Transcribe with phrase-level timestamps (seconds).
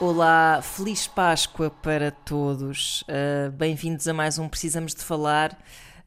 [0.00, 3.02] Olá, feliz Páscoa para todos.
[3.02, 5.52] Uh, Bem-vindos a mais um Precisamos de Falar.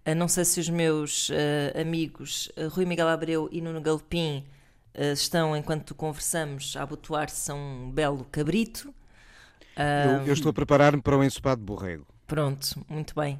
[0.03, 4.43] Uh, não sei se os meus uh, amigos Rui Miguel Abreu e Nuno Galpim
[4.95, 8.91] estão, enquanto conversamos, a abotoar-se a um belo cabrito.
[9.77, 12.07] Eu, eu estou a preparar-me para um ensopado de borrego.
[12.25, 13.39] Pronto, muito bem.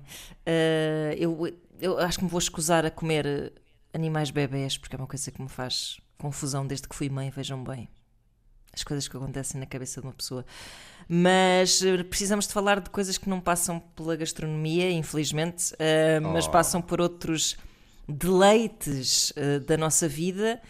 [1.18, 1.52] eu,
[1.82, 3.54] eu acho que me vou escusar a comer
[3.92, 7.64] animais bebés, porque é uma coisa que me faz confusão desde que fui mãe, vejam
[7.64, 7.90] bem.
[8.73, 10.45] As coisas que acontecem na cabeça de uma pessoa.
[11.08, 16.48] Mas eh, precisamos de falar de coisas que não passam pela gastronomia, infelizmente, uh, mas
[16.48, 16.52] Oh.
[16.52, 17.56] passam por outros
[18.08, 20.61] deleites uh, da nossa vida.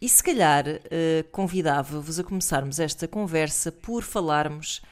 [0.00, 0.80] E se calhar uh,
[1.30, 4.82] convidava-vos a começarmos esta conversa por falarmos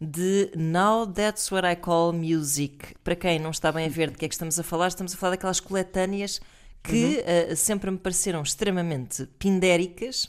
[0.00, 2.94] de Now That's What I Call Music.
[3.02, 5.14] Para quem não está bem a ver de que é que estamos a falar, estamos
[5.14, 6.40] a falar daquelas coletâneas
[6.82, 10.28] que uh, sempre me pareceram extremamente pindéricas,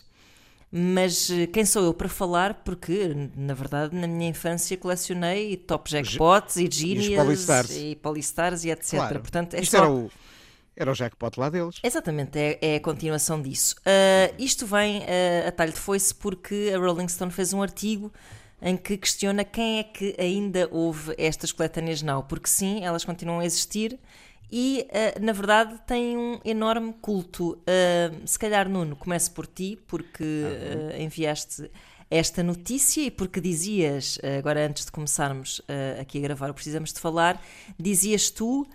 [0.76, 2.56] mas uh, quem sou eu para falar?
[2.66, 7.70] Porque, na verdade, na minha infância colecionei Top Jackpots e Genius Polystars.
[7.78, 8.90] e Polystars e etc.
[8.96, 9.20] Claro.
[9.20, 10.12] Portanto, é Isto só- era o,
[10.76, 11.76] era o jackpot lá deles.
[11.84, 13.76] Exatamente, é, é a continuação disso.
[13.82, 18.12] Uh, isto vem uh, a talho de foice porque a Rolling Stone fez um artigo
[18.60, 23.42] em que questiona quem é que ainda ouve estas coletâneas now, porque sim, elas continuam
[23.42, 24.00] a existir
[24.56, 27.54] e, uh, na verdade, têm um enorme culto.
[27.54, 31.72] Uh, se calhar, Nuno, comece por ti, porque uh, enviaste
[32.08, 35.64] esta notícia e porque dizias, agora antes de começarmos
[36.00, 37.42] aqui a gravar o Precisamos de Falar,
[37.80, 38.68] dizias tu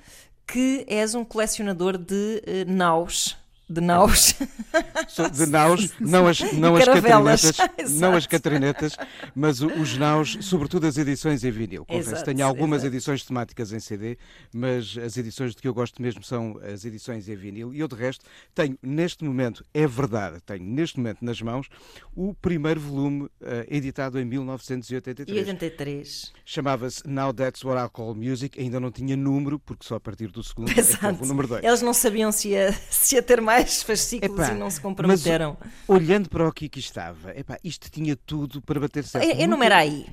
[0.45, 3.37] que és um colecionador de naus.
[3.69, 4.35] De naus.
[5.33, 7.57] De naus, não as, não as catrinetas,
[7.99, 8.97] não as catrinetas,
[9.35, 11.85] mas os naus, sobretudo as edições em vinil.
[11.85, 12.95] Confesso, Exato, tenho algumas exato.
[12.95, 14.17] edições temáticas em CD,
[14.55, 17.75] mas as edições de que eu gosto mesmo são as edições em vinil.
[17.75, 18.25] E eu, de resto,
[18.55, 21.69] tenho neste momento, é verdade, tenho neste momento nas mãos
[22.15, 25.37] o primeiro volume eh, editado em 1983.
[25.37, 26.33] E 83.
[26.45, 30.29] Chamava-se Now That's What I Call Music, ainda não tinha número, porque só a partir
[30.29, 31.65] do segundo é o número 2.
[31.65, 35.57] Eles não sabiam se ia, se ia ter mais fascículos Epá, e não se comprometeram.
[35.87, 39.25] Olhando para o que aqui estava, epá, isto tinha tudo para bater certo.
[39.25, 40.07] E- Nunca- Enumera aí.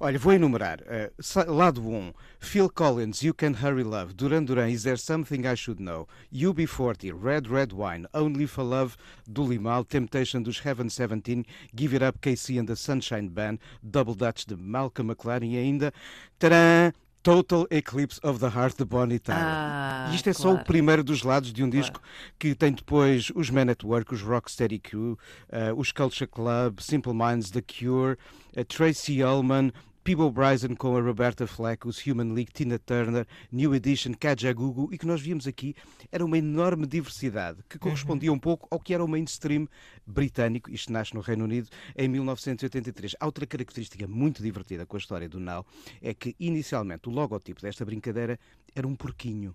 [0.00, 0.80] Olha, vou enumerar.
[1.20, 5.54] Sa- lado 1, Phil Collins, You Can Hurry Love, Duran Duran, Is There Something I
[5.56, 11.44] Should Know, UB40, Red Red Wine, Only for Love, do Limal, Temptation dos Heaven 17,
[11.72, 15.92] Give It Up, KC and the Sunshine Band, Double Dutch de Malcolm McLaren e ainda,
[16.40, 16.92] tcharam,
[17.28, 19.42] Total Eclipse of the Heart de Bonnie Tyler.
[19.44, 20.64] Ah, isto é só o claro.
[20.64, 22.00] primeiro dos lados de um disco
[22.38, 25.18] que tem depois os Men at Work, os Rocksteady Crew,
[25.50, 28.16] eh, os Culture Club, Simple Minds, The Cure,
[28.56, 29.72] a Tracy Ullman,
[30.08, 34.96] Peebo Bryson com a Roberta Fleck, os Human League, Tina Turner, New Edition, Kajagoogoo, e
[34.96, 35.74] que nós víamos aqui
[36.10, 39.68] era uma enorme diversidade que correspondia um pouco ao que era o mainstream
[40.06, 43.16] britânico, isto nasce no Reino Unido, em 1983.
[43.20, 45.66] Há outra característica muito divertida com a história do Now,
[46.00, 48.40] é que inicialmente o logotipo desta brincadeira
[48.74, 49.54] era um porquinho.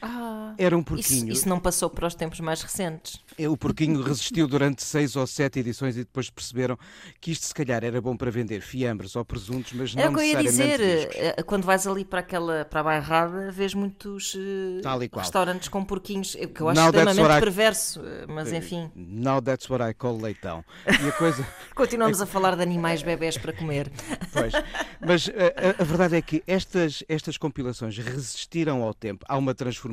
[0.00, 1.32] Ah, Era um isso, porquinho.
[1.32, 3.20] isso não passou para os tempos mais recentes.
[3.36, 6.78] É, O porquinho resistiu durante seis ou sete edições e depois perceberam
[7.20, 10.16] que isto se calhar era bom para vender fiambres ou presuntos, mas Era não o
[10.16, 11.08] que eu ia necessariamente dizer.
[11.08, 11.16] discos.
[11.38, 16.36] eh, Quando vais ali para aquela para a bairrada, vês muitos eh, restaurantes com porquinhos,
[16.38, 18.00] eh, que eu acho Now extremamente I- perverso.
[18.04, 20.64] eh, Mas enfim, Now that's what I call leitão.
[20.86, 21.46] E a coisa.
[21.74, 23.90] continuamos a falar de animais bebés para comer.
[24.32, 24.52] Pois.
[25.00, 29.24] Mas eh, a, a verdade é que estas, estas compilações resistiram ao tempo.
[29.28, 29.87] Há uma transformação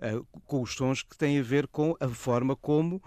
[0.00, 3.02] eh, com os sons que tem a ver com a forma como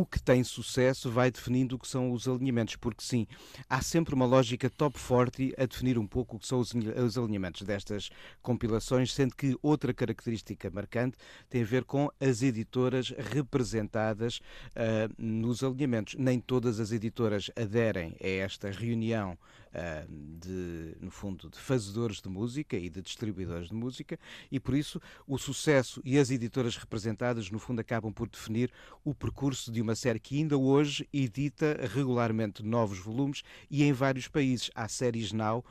[0.00, 3.26] o que tem sucesso vai definindo o que são os alinhamentos, porque sim,
[3.68, 6.94] há sempre uma lógica top 40 a definir um pouco o que são os, alinha-
[7.04, 8.10] os alinhamentos destas
[8.42, 11.16] compilações, sendo que outra característica marcante
[11.48, 14.40] tem a ver com as editoras representadas
[14.74, 16.14] ah, nos alinhamentos.
[16.18, 19.38] Nem todas as editoras aderem a esta reunião
[19.72, 24.18] ah, de, no fundo, de fazedores de música e de distribuidores de música,
[24.50, 28.72] e por isso o sucesso e as editoras representadas, no fundo, acabam por definir
[29.04, 34.26] o percurso de uma série que ainda hoje edita regularmente novos volumes e em vários
[34.26, 34.70] países.
[34.74, 35.62] Há séries now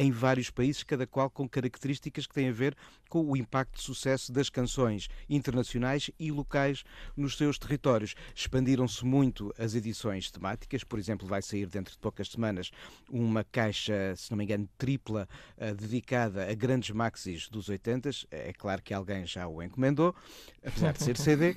[0.00, 2.74] em vários países, cada qual com características que têm a ver
[3.10, 8.14] com o impacto de sucesso das canções internacionais e locais nos seus territórios.
[8.34, 12.70] Expandiram-se muito as edições temáticas, por exemplo, vai sair dentro de poucas semanas
[13.10, 18.54] uma caixa, se não me engano, tripla, uh, dedicada a grandes maxis dos 80 É
[18.54, 20.14] claro que alguém já o encomendou,
[20.64, 21.56] apesar de ser CD.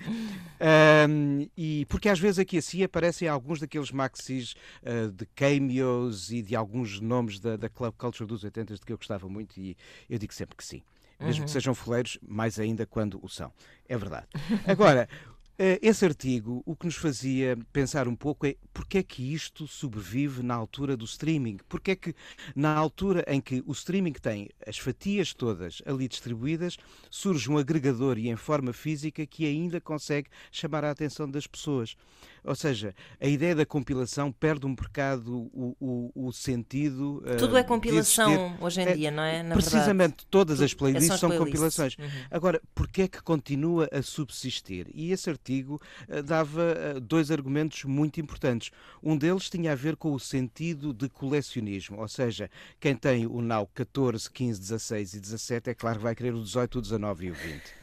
[1.09, 6.41] Um, e porque às vezes aqui assim aparecem alguns daqueles maxis uh, de cameos e
[6.41, 9.75] de alguns nomes da, da club culture dos 80 de que eu gostava muito e
[10.09, 10.81] eu digo sempre que sim.
[11.19, 11.45] Mesmo uhum.
[11.45, 13.51] que sejam foleiros, mais ainda quando o são.
[13.87, 14.27] É verdade.
[14.67, 15.07] Agora,
[15.57, 19.67] eh, esse artigo, o que nos fazia pensar um pouco é porque é que isto
[19.67, 21.59] sobrevive na altura do streaming?
[21.69, 22.15] Porque é que,
[22.55, 26.77] na altura em que o streaming tem as fatias todas ali distribuídas,
[27.09, 31.95] surge um agregador e em forma física que ainda consegue chamar a atenção das pessoas?
[32.43, 37.23] Ou seja, a ideia da compilação perde um bocado o, o, o sentido.
[37.25, 39.41] Eh, Tudo uh, é compilação hoje em é, dia, não é?
[39.41, 40.27] Na precisamente verdade.
[40.29, 41.95] todas as playlists são, são compilações.
[41.97, 42.07] Uhum.
[42.29, 44.87] Agora, porquê é que continua a subsistir?
[44.93, 48.71] E esse artigo uh, dava uh, dois argumentos muito importantes.
[49.01, 52.49] Um deles tinha a ver com o sentido de colecionismo, ou seja,
[52.79, 56.41] quem tem o Now 14, 15, 16 e 17 é claro que vai querer o
[56.41, 57.82] 18, o 19 e o 20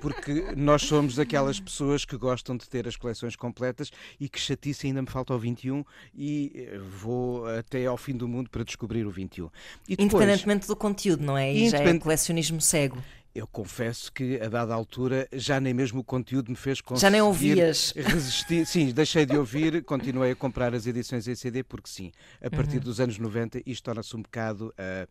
[0.00, 4.86] porque nós somos aquelas pessoas que gostam de ter as coleções completas e que chatice
[4.86, 5.84] ainda me falta o 21
[6.14, 9.46] e eh, vou até ao fim do mundo para descobrir o 21.
[9.88, 11.52] E depois, Independentemente do conteúdo, não é?
[11.52, 13.02] E já é colecionismo cego.
[13.34, 17.10] Eu confesso que, a dada altura, já nem mesmo o conteúdo me fez conseguir já
[17.10, 17.92] nem ouvias.
[17.94, 18.64] resistir.
[18.64, 22.76] Sim, deixei de ouvir, continuei a comprar as edições em CD, porque sim, a partir
[22.76, 22.84] uhum.
[22.84, 24.72] dos anos 90 isto torna-se um bocado.
[24.78, 25.06] Uh,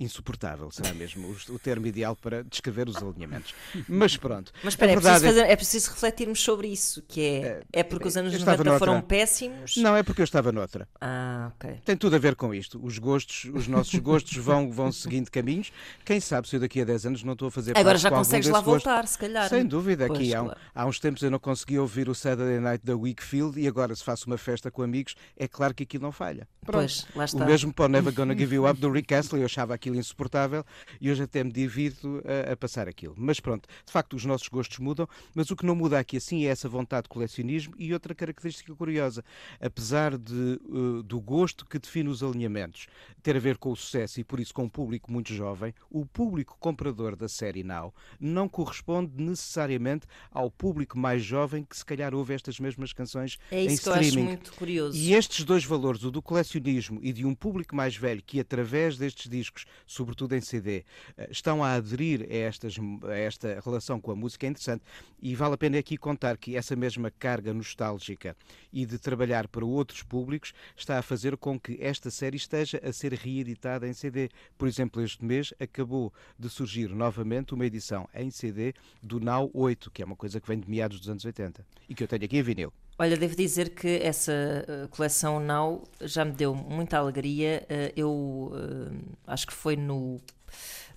[0.00, 3.54] insuportável, será mesmo o termo ideal para descrever os alinhamentos.
[3.88, 4.52] Mas pronto.
[4.62, 8.06] Mas espera, é, preciso fazer, é preciso refletirmos sobre isso, que é, é, é porque
[8.06, 8.78] os anos 90 noutra.
[8.78, 9.76] foram péssimos?
[9.76, 10.88] Não, é porque eu estava noutra.
[11.00, 11.80] Ah, ok.
[11.84, 12.80] Tem tudo a ver com isto.
[12.82, 15.72] Os gostos, os nossos gostos vão, vão seguindo caminhos.
[16.04, 18.48] Quem sabe se eu daqui a 10 anos não estou a fazer Agora já consegues
[18.48, 19.48] lá voltar, se calhar.
[19.48, 20.06] Sem dúvida.
[20.06, 22.94] Pois, aqui há, um, há, uns tempos eu não consegui ouvir o Saturday Night da
[22.96, 26.46] Wakefield e agora se faço uma festa com amigos, é claro que aquilo não falha.
[26.64, 26.78] Pronto.
[26.78, 27.44] Pois, lá está.
[27.44, 29.96] O mesmo para o Never Gonna Give You Up do Rick Astley, eu achava aquilo
[29.96, 30.64] insuportável
[31.00, 33.14] e hoje até me divido a, a, passar aquilo.
[33.16, 36.44] Mas pronto, de facto os nossos gostos mudam, mas o que não muda aqui assim
[36.44, 39.24] é essa vontade de colecionismo e outra característica curiosa.
[39.60, 42.86] Apesar de, uh, do gosto que define os alinhamentos
[43.22, 46.04] ter a ver com o sucesso e por isso com um público muito jovem, o
[46.04, 52.14] público comprador da série Now não corresponde necessariamente ao público mais jovem que se calhar
[52.14, 54.04] ouve estas mesmas canções é isso em que streaming.
[54.04, 54.98] Eu acho muito curioso.
[54.98, 58.98] E estes dois valores, o do colecionismo e de um público mais velho que através
[58.98, 60.84] destes discos, sobretudo em CD,
[61.16, 64.82] eh, estão a aderir a, estas, a esta relação com a música é interessante
[65.20, 68.36] e vale a pena aqui contar que essa mesma carga nostálgica
[68.72, 72.92] e de trabalhar para outros públicos está a fazer com que esta série esteja a
[72.92, 74.28] ser reeditada em CD.
[74.56, 79.90] Por exemplo, este mês acabou de surgir novamente uma edição em CD do Now 8,
[79.90, 82.24] que é uma coisa que vem de meados dos anos 80 e que eu tenho
[82.24, 82.72] aqui em vinil.
[83.00, 87.64] Olha, devo dizer que essa uh, coleção Now já me deu muita alegria.
[87.70, 90.20] Uh, eu uh, acho que foi no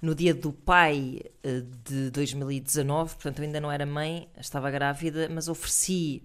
[0.01, 5.29] no dia do pai eh, de 2019, portanto eu ainda não era mãe, estava grávida,
[5.29, 6.23] mas ofereci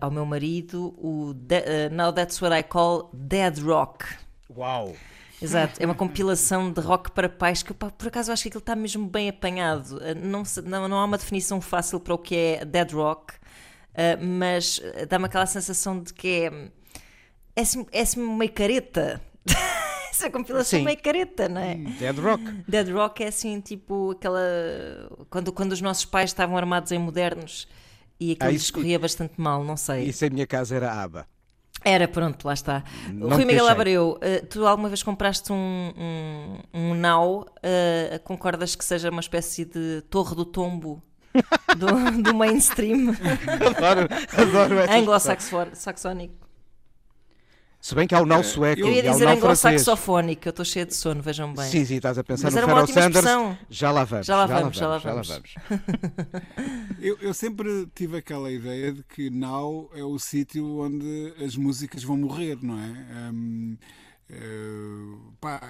[0.00, 4.04] ao meu marido o de, Now That's What I Call Dead Rock.
[4.50, 4.92] Uau!
[5.40, 8.74] Exato, é uma compilação de rock para pais que por acaso acho que aquilo está
[8.74, 10.00] mesmo bem apanhado.
[10.20, 13.34] Não, não, não há uma definição fácil para o que é dead rock,
[13.94, 16.70] uh, mas dá-me aquela sensação de que é,
[17.56, 17.62] é,
[17.92, 19.20] é assim meio careta.
[20.10, 20.84] Essa compilação Sim.
[20.84, 21.74] meio careta, não é?
[21.74, 22.44] Dead Rock.
[22.68, 24.40] Dead Rock é assim, tipo, aquela.
[25.28, 27.66] Quando, quando os nossos pais estavam armados em modernos
[28.20, 30.04] e aquilo ah, escorria bastante mal, não sei.
[30.04, 31.26] Isso em minha casa era aba.
[31.84, 32.82] Era, pronto, lá está.
[33.12, 37.42] Não Rui Miguel Abreu, uh, tu alguma vez compraste um, um, um Now?
[37.42, 41.02] Uh, concordas que seja uma espécie de torre do tombo
[41.76, 43.14] do, do mainstream?
[43.76, 46.44] adoro, adoro Anglo-saxónico.
[47.84, 48.80] Se bem que há o não sueco.
[48.80, 51.66] Eu ia dizer anglo-saxofónico, eu estou cheio de sono, vejam bem.
[51.66, 53.16] Sim, sim, estás a pensar Mas no Pharoah Sanders.
[53.16, 53.58] Expressão.
[53.68, 54.26] Já lá vamos.
[54.26, 55.26] Já lá vamos, já lá vamos.
[55.26, 56.48] Já lá vamos.
[56.98, 62.02] eu, eu, sempre tive aquela ideia de que Now é o sítio onde as músicas
[62.02, 63.30] vão morrer, não é?
[63.30, 63.76] Um,
[64.30, 65.60] eh, pá,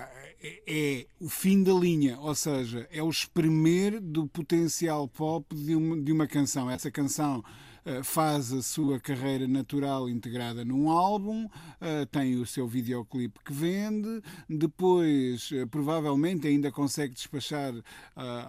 [0.41, 5.75] é, é, o fim da linha, ou seja, é o espremer do potencial pop de
[5.75, 6.71] uma, de uma canção.
[6.71, 7.43] Essa canção
[7.85, 11.49] eh, faz a sua carreira natural integrada num álbum,
[11.81, 17.75] eh, tem o seu videoclipe que vende, depois provavelmente ainda consegue despachar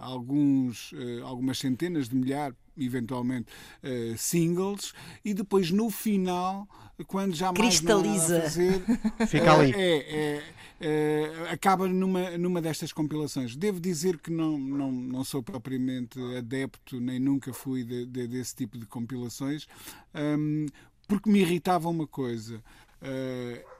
[0.00, 0.92] alguns,
[1.24, 3.48] algumas centenas de milhares eventualmente
[3.82, 4.92] uh, singles,
[5.24, 6.68] e depois no final,
[7.06, 8.42] quando já mais Cristaliza.
[8.42, 8.82] fazer,
[9.26, 9.72] Fica ali.
[9.74, 10.42] é, é,
[10.80, 13.56] é, acaba numa, numa destas compilações.
[13.56, 18.54] Devo dizer que não, não, não sou propriamente adepto, nem nunca fui de, de, desse
[18.54, 19.66] tipo de compilações,
[20.14, 20.66] um,
[21.08, 22.62] porque me irritava uma coisa.
[23.02, 23.75] Uh,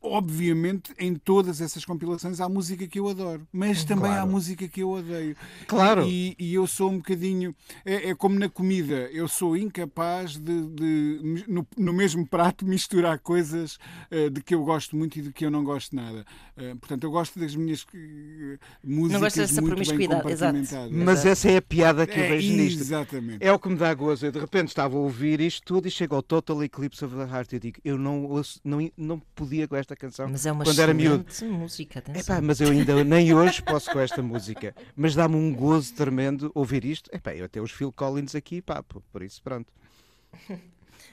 [0.00, 4.22] obviamente, em todas essas compilações há música que eu adoro, mas também Claro.
[4.22, 5.36] há música que eu odeio.
[5.66, 6.04] Claro.
[6.06, 7.54] E, e eu sou um bocadinho.
[7.84, 13.18] É, é como na comida, eu sou incapaz de, de, no, no mesmo prato, misturar
[13.18, 13.78] coisas
[14.10, 16.24] eh, de que eu gosto muito e de que eu não gosto nada.
[16.56, 20.90] Eh, portanto, eu gosto das minhas eh, músicas gostas dessa muito bem promiscuidade, exato.
[20.92, 22.80] Mas essa é a piada que eu É, vejo nisto.
[22.80, 23.38] Exatamente.
[23.44, 24.26] É o que me dá gozo.
[24.26, 27.22] Eu de repente estava a ouvir isto tudo e chego ao Total Eclipse of the
[27.22, 30.64] Heart e eu digo, eu não, ouço- não, não podia esta canção Mas é uma
[30.64, 31.24] quando era miúdo.
[31.44, 32.02] música.
[32.14, 34.74] Epá, mas eu ainda nem hoje posso com esta música.
[34.96, 37.08] Mas dá-me um gozo tremendo ouvir isto.
[37.14, 39.72] Epá, eu até os Phil Collins aqui, pá, por por isso pronto.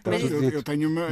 [0.03, 1.09] Mas Eu, eu tenho uma-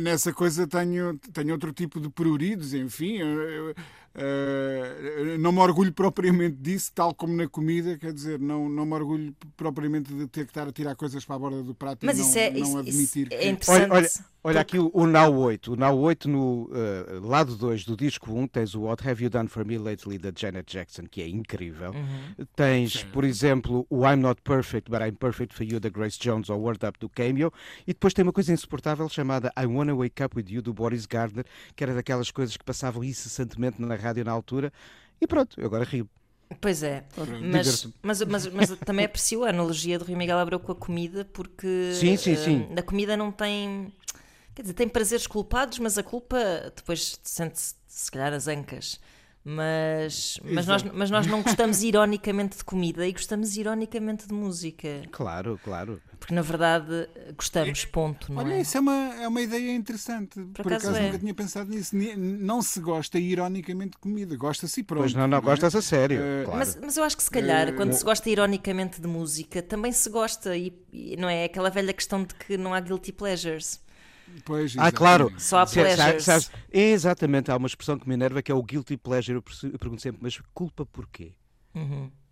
[0.00, 3.16] nessa coisa tenho, tenho outro tipo de pruridos, enfim.
[3.18, 3.74] eu- eu,
[4.18, 8.94] eh, não me orgulho propriamente disso, tal como na comida, quer dizer, não, não me
[8.94, 12.16] orgulho propriamente de ter que estar a tirar coisas para a borda do prato Mas
[12.16, 13.48] e não, isso é, não isso, admitir isso é que.
[13.48, 13.90] interessante.
[13.90, 14.08] Olha, olha,
[14.42, 15.72] olha aqui o, o Now 8.
[15.74, 19.28] O Now 8 no eh, lado 2 do disco 1 tens o What Have You
[19.28, 21.90] Done For Me Lately da Janet Jackson, que é incrível.
[21.90, 22.46] Uhum.
[22.56, 26.48] Tens, por exemplo, o I'm Not Perfect, But I'm Perfect For You da Grace Jones
[26.48, 27.52] ou Word Up do Cameo.
[27.86, 31.04] E depois tem uma coisa insuportável chamada I Wanna Wake Up With You do Boris
[31.04, 31.44] Gardner,
[31.74, 34.72] que era daquelas coisas que passavam incessantemente na rádio na altura.
[35.20, 36.08] E pronto, eu agora rio.
[36.60, 37.04] Pois é,
[37.42, 41.24] mas, mas, mas, mas também aprecio a analogia do Rui Miguel Abreu com a comida,
[41.24, 42.68] porque Sim, sim, eh, sim.
[42.76, 43.92] a comida não tem.
[44.54, 46.38] Quer dizer, tem prazeres culpados, mas a culpa
[46.74, 49.00] depois sente-se, se calhar, as ancas.
[49.48, 55.02] Mas, mas, nós, mas nós não gostamos ironicamente de comida e gostamos ironicamente de música.
[55.12, 56.02] Claro, claro.
[56.18, 58.62] Porque na verdade gostamos, ponto, não Olha, é?
[58.62, 60.40] isso é uma, é uma ideia interessante.
[60.52, 61.06] Por, acaso acaso é.
[61.06, 61.94] nunca tinha pensado nisso.
[61.94, 65.02] Ni- Não se gosta ironicamente de comida, gosta-se pronto.
[65.02, 65.40] Pois não, não, é?
[65.40, 66.20] gostas a sério.
[66.20, 66.58] Eh, claro.
[66.58, 70.10] Mas, mas eu acho que se calhar, quando se gosta ironicamente de música, também se
[70.10, 73.80] gosta, e, e não é aquela velha questão de que não há guilty pleasures.
[74.44, 75.24] Pois, Ah, claro.
[75.24, 75.42] exatamente.
[75.42, 76.24] Só há sa- pleasures.
[76.24, 79.36] sabes- exatamente, há uma expressão que me enerva que é o guilty pleasure.
[79.36, 81.32] Eu pergunto sempre, mas culpa porquê?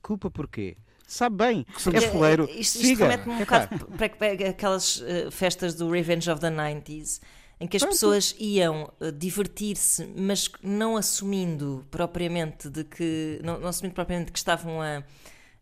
[0.03, 0.77] Culpa porquê?
[1.07, 2.49] Sabe bem, é foleiro.
[2.51, 3.87] Isto, isto remete-me um Epá, bocado
[4.19, 7.21] para, aquelas eh, festas do Revenge of the 90s,
[7.61, 13.39] em que as pessoas iam eh, divertir-se, mas não assumindo propriamente de que.
[13.45, 15.05] Não, não assumindo propriamente que estavam a,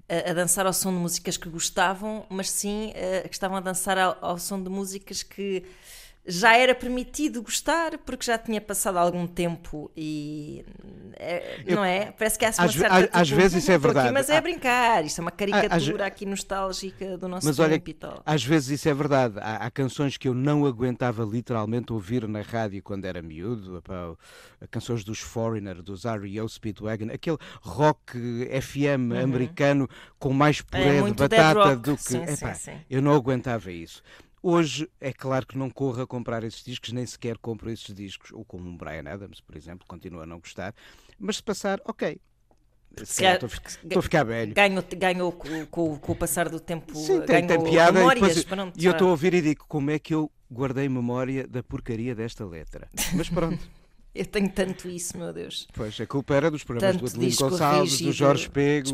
[0.09, 3.61] a, a dançar ao som de músicas que gostavam, mas sim eh, que estavam a
[3.61, 5.65] dançar ao, ao som de músicas que
[6.25, 10.65] já era permitido gostar porque já tinha passado algum tempo e
[11.15, 12.13] eh, não é?
[12.13, 14.15] Parece que há uma Às certa, às- às tipo, vezes isso é "Estou aqui, verdade.
[14.15, 17.75] mas é Há- brincar, isto é uma às- caricatura aqui nostálgica do nosso Mas olha,
[17.75, 18.23] e tal.
[18.25, 19.35] às vezes isso é verdade.
[19.41, 23.83] Há, há canções que eu não aguentava literalmente ouvir na rádio quando era miúdo.
[24.71, 26.49] Canções dos Foreigner, dos R.E.O.
[26.49, 29.89] Speedwagon, aquele rock FM americano
[30.21, 31.09] com mais puré de Uhum.
[31.09, 32.03] É dead batata do que.
[32.03, 32.73] Sim, sim, sim.
[32.89, 34.03] Eu não aguentava isso.
[34.43, 38.33] Hoje é claro que não corro a comprar esses discos, nem sequer compro esses discos,
[38.33, 40.75] ou como um Brian Adams, por exemplo, continuo a não gostar.
[41.19, 42.21] Mas se passar, ok.
[43.05, 44.53] Se calhar calhar- Estou a ficar velho.
[44.53, 47.91] Ganhou, ganhou com, com- com o passar do tempo, Sim, tem, tem piada.
[47.99, 50.31] E, memórias, depois- pronto, e eu estou a ouvir e digo como é que eu
[50.51, 52.89] guardei memória da porcaria desta letra.
[53.15, 53.59] Mas pronto,
[54.15, 55.67] Eu tenho tanto isso, meu Deus.
[55.73, 58.89] pois a culpa era dos programas Tanto do Adelino Gonçalves, do Jorge Pego,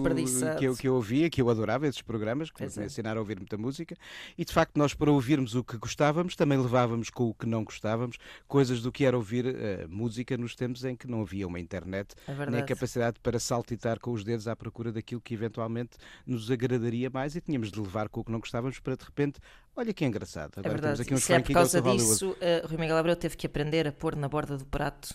[0.58, 2.86] que eu, que eu ouvia, que eu adorava esses programas, que Pois me é.
[2.86, 3.96] ensinaram a ouvir muita música.
[4.36, 7.64] E de facto, nós para ouvirmos o que gostávamos, também levávamos com o que não
[7.64, 11.58] gostávamos, coisas do que era ouvir eh, música nos tempos em que não havia uma
[11.58, 16.48] internet, É nem capacidade para saltitar com os dedos à procura daquilo que eventualmente nos
[16.50, 19.40] agradaria mais e tínhamos de levar com o que não gostávamos para de repente,
[19.78, 20.52] olha que engraçado.
[20.56, 20.94] É Agora verdade.
[20.96, 23.86] temos aqui uns Se é por causa disso, uh, Rui Miguel Abreu teve que aprender
[23.88, 25.10] a pôr na borda do prato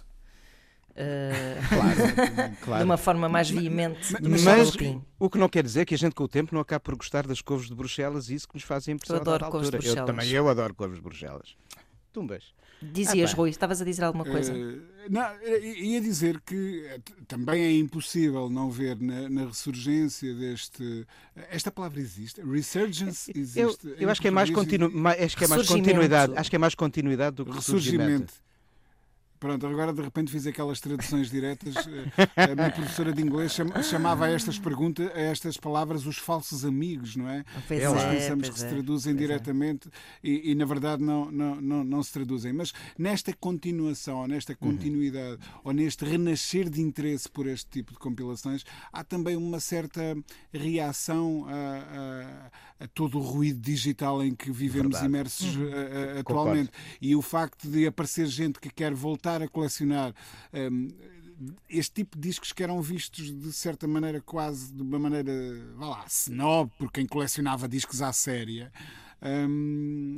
[0.91, 2.79] uh, Claro, claro.
[2.83, 4.13] de uma forma mais veemente.
[4.21, 4.75] mas- Mas
[5.19, 7.25] o que não quer dizer que a gente com o tempo não acabe por gostar
[7.27, 9.75] das couves de Bruxelas e isso que nos faz impressão Eu adoro a couves de
[9.75, 9.89] altura.
[9.89, 10.07] Eu Bruxelas.
[10.23, 11.55] também eu adoro couves de Bruxelas.
[12.11, 12.43] Tumbas.
[12.91, 13.35] Dizias, Ah.
[13.35, 14.53] Rui, estavas a dizer alguma coisa?
[14.53, 14.77] Eh,
[15.09, 21.05] não, eh, ia dizer que eh, também é impossível não ver na, na ressurgência deste.
[21.49, 22.41] Esta palavra existe?
[22.41, 23.87] Resurgence Eu, existe.
[23.87, 26.33] eu em acho que é mais, continu, acho que é mais continuidade.
[26.35, 28.01] Acho que é mais continuidade do que ressurgimento.
[28.03, 28.33] Ressurgimento.
[29.43, 31.75] Pronto, agora de repente fiz aquelas traduções diretas.
[31.75, 36.17] Eh, A minha professora de inglês cham- chamava a estas perguntas, a estas palavras, os
[36.17, 37.43] falsos amigos, não é?
[37.67, 39.27] Pois Nós é, pensamos que se é, traduzem pois é.
[39.33, 39.89] diretamente
[40.23, 42.53] e, e, na verdade não, não, não, não se traduzem.
[42.53, 47.99] Mas nesta continuação, ou nesta continuidade, ou neste renascer de interesse por este tipo de
[47.99, 50.15] compilações, há também uma certa
[50.53, 55.05] reação a, a- a todo o ruído digital em que vivemos Verdade.
[55.05, 56.69] imersos eh, eh, atualmente.
[57.01, 60.13] E o facto de aparecer gente que quer voltar a colecionar.
[60.53, 60.87] hum,
[61.69, 65.31] este tipo de discos que eram vistos de certa maneira quase de uma maneira,
[65.75, 68.71] vá lá, snob, por quem colecionava discos à séria.
[69.21, 70.15] hum,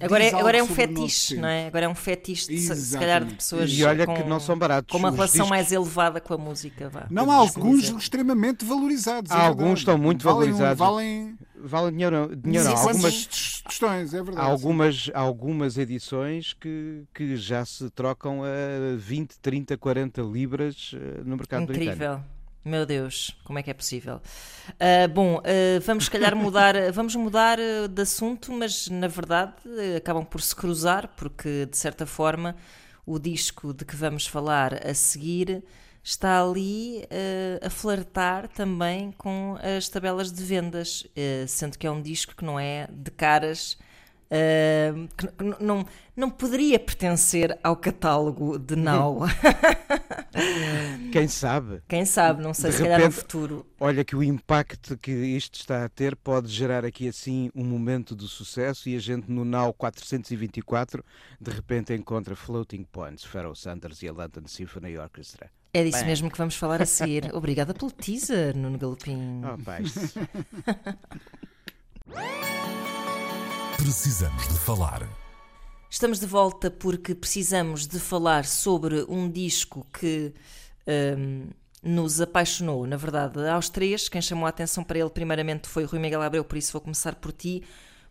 [0.00, 1.66] Agora é, agora é um fetiche, não é?
[1.66, 4.56] Agora é um fetiche, de, se- calhar, de pessoas E olha com, que não são
[4.58, 4.90] baratos.
[4.90, 6.88] com uma Os relação discos- mais elevada com a música.
[6.88, 7.96] Vá, Não, há alguns dizer.
[7.96, 9.30] extremamente valorizados.
[9.30, 9.78] é Há alguns verdade.
[9.80, 10.78] estão muito Valem- um- valorizados.
[10.78, 12.68] Valem Vale dinheiro, dinheiro.
[12.68, 13.26] Sim, Algumas,
[13.62, 14.38] tostões, é verdade.
[14.38, 20.92] há algumas, há algumas edições que, que já se trocam a 20, 30, 40 libras
[20.94, 21.92] eh, no mercado britânico.
[21.94, 22.20] Incrível.
[22.64, 24.20] Meu Deus, como é que é possível?
[24.78, 29.54] Ah, bom, ah, vamos se calhar mudar, vamos mudar ah, de assunto, mas na verdade
[29.96, 32.54] acabam por se cruzar, porque de certa forma
[33.04, 35.64] o disco de que vamos falar a seguir
[36.02, 41.90] está ali ah, a flertar também com as tabelas de vendas, ah, sendo que é
[41.90, 43.76] um disco que não é de caras.
[44.30, 45.28] ah, que
[45.64, 49.20] não, não poderia pertencer ao catálogo de Now.
[51.12, 51.82] Quem sabe?
[51.86, 53.66] Quem sabe, não sei, De se calhar no repente- futuro.
[53.78, 58.16] Olha que o impacto que isto está a ter pode gerar aqui assim um momento
[58.16, 61.04] de sucesso e a gente no Now 424
[61.40, 65.50] de repente encontra Floating Points, Pharoah Sanders e a London Symphony Orchestra.
[65.74, 66.08] É disso Bem.
[66.08, 67.28] mesmo que vamos falar a seguir.
[67.34, 69.40] Obrigada pelo teaser, Nuno Galopim.
[69.42, 69.56] Oh,
[73.78, 75.08] Precisamos de falar.
[75.88, 80.34] Estamos de volta porque precisamos de falar sobre um disco que
[80.86, 81.48] hum,
[81.82, 84.10] nos apaixonou, na verdade, aos três.
[84.10, 86.82] Quem chamou a atenção para ele primeiramente foi o Rui Miguel Abreu, por isso vou
[86.82, 87.62] começar por ti.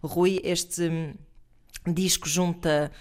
[0.01, 1.13] Rui, este hum,
[1.93, 2.91] disco junta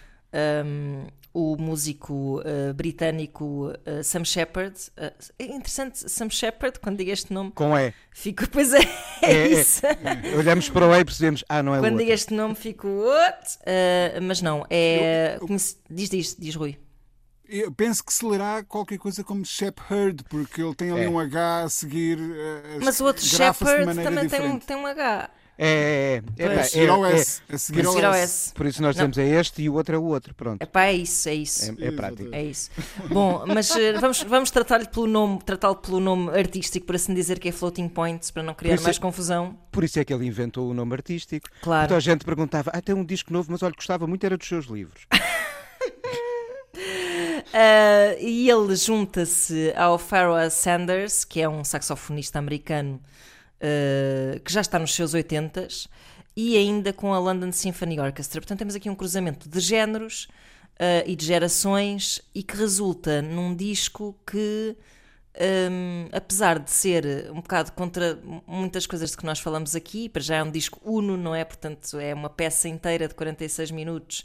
[0.67, 4.75] hum, o músico uh, britânico uh, Sam Shepard.
[4.99, 7.95] Uh, é interessante, Sam Shepard, quando digo este nome, Com E.
[8.13, 8.81] fico, pois é,
[9.23, 9.49] é, É, é.
[9.61, 9.83] isso.
[10.37, 12.89] Olhamos para o E e percebemos, ah, não é Quando digo este nome, fico.
[12.89, 13.59] What?
[13.61, 15.39] Uh, mas não, é.
[15.41, 16.77] conhece- Diz, diz, diz Rui.
[17.53, 21.09] Eu penso que se lerá qualquer coisa como Shepherd, porque ele tem ali É.
[21.09, 22.17] um H a seguir.
[22.77, 25.31] as- Mas o outro Shepard também tem um, tem um H.
[25.63, 26.63] É, é, é.
[26.63, 27.17] Seguir ao é, é.
[27.17, 27.43] S.
[27.53, 28.55] A seguir ao S.
[28.55, 29.03] Por isso nós Não.
[29.03, 30.35] temos é este e o outro é o outro.
[30.35, 30.63] Pronto.
[30.63, 31.77] Epá, é isso, é isso.
[31.79, 32.35] É, é prático.
[32.35, 32.71] É isso.
[33.13, 37.39] Bom, mas eh, vamos, vamos tratar-lhe pelo nome, tratá-lo pelo nome artístico, por assim dizer,
[37.39, 39.55] que é Floating Points, para não criar mais é- confusão.
[39.71, 41.47] Por isso é que ele inventou o nome artístico.
[41.61, 41.85] Claro.
[41.85, 44.49] Então a gente perguntava, ah, tem um disco novo, mas olha, gostava muito, era dos
[44.49, 45.07] seus livros.
[47.53, 52.99] Ah, e ele junta-se ao Pharoah Sanders, que é um saxofonista americano
[53.61, 55.69] ah, que já está nos seus 80
[56.37, 58.41] e ainda com a London Symphony Orchestra.
[58.41, 60.29] Portanto, temos aqui um cruzamento de géneros
[60.79, 64.77] ah, e de gerações e que resulta num disco que.
[65.71, 70.23] hum, apesar de ser um bocado contra muitas coisas de que nós falamos aqui, para
[70.23, 71.45] já é um disco uno, não é?
[71.45, 74.25] Portanto, é uma peça inteira de 46 minutos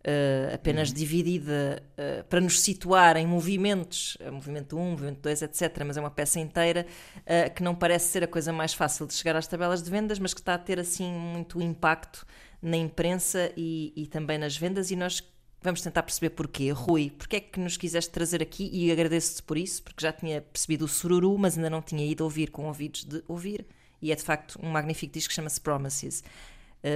[0.00, 5.84] uh, apenas dividida uh, para nos situar em movimentos, uh, movimento 1, movimento 2, etc.
[5.86, 6.86] Mas é uma peça inteira
[7.18, 10.18] uh, que não parece ser a coisa mais fácil de chegar às tabelas de vendas,
[10.18, 12.26] mas que está a ter assim muito impacto
[12.62, 14.90] na imprensa e, e também nas vendas.
[14.90, 15.22] E nós
[15.62, 16.70] vamos tentar perceber porquê.
[16.70, 18.70] Rui, porquê é que nos quiseste trazer aqui?
[18.72, 22.24] E agradeço-te por isso, porque já tinha percebido o sururu, mas ainda não tinha ido
[22.24, 23.66] ouvir com ouvidos de ouvir.
[24.02, 26.24] E é de facto um magnífico disco que chama-se Promises.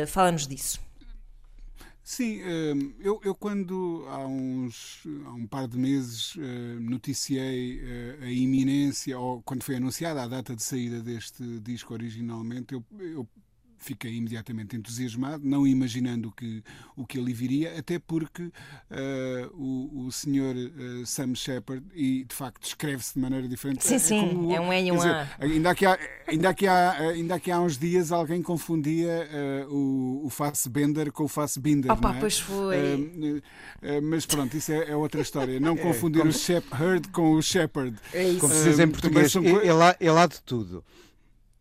[0.06, 0.80] Fala-nos disso.
[2.06, 8.18] Sim, hum, eu, eu quando há uns há um par de meses eh, noticiei eh,
[8.26, 13.26] a iminência, ou quando foi anunciada a data de saída deste disco originalmente, eu, eu
[13.84, 16.62] fiquei imediatamente entusiasmado, não imaginando o que,
[16.96, 18.50] o que ali viria, até porque
[18.90, 23.84] eh, o, o senhor eh, Sam Shepard, e de facto escreve-se de maneira diferente.
[23.84, 25.28] Sim, sim, como é um E e um A.
[25.38, 30.22] Ainda aqui, há, ainda, aqui há, ainda aqui há uns dias alguém confundia eh, o,
[30.24, 31.92] o Fassbender com o Fassbinder.
[31.92, 32.20] Opa, não é?
[32.20, 33.42] pois foi.
[34.02, 35.60] Mas pronto, isso é, é outra história.
[35.60, 37.96] Não confundir o Shepherd com o Shepherd.
[38.12, 38.40] É isso.
[38.40, 40.82] Como se diz em português, são ele há, ele há de tudo.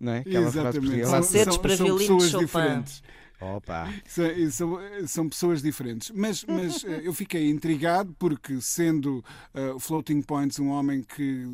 [0.03, 0.19] Não é?
[0.19, 0.81] Aquela frase Exatamente.
[0.81, 1.09] portuguesa.
[1.11, 2.45] São seres para violino de pessoas Chopin.
[2.45, 3.03] diferentes.
[3.43, 3.93] Opa!
[4.05, 6.11] São, são, são pessoas diferentes.
[6.11, 11.45] Mas, mas eh, eu fiquei intrigado porque, sendo uh, Floating Points um homem que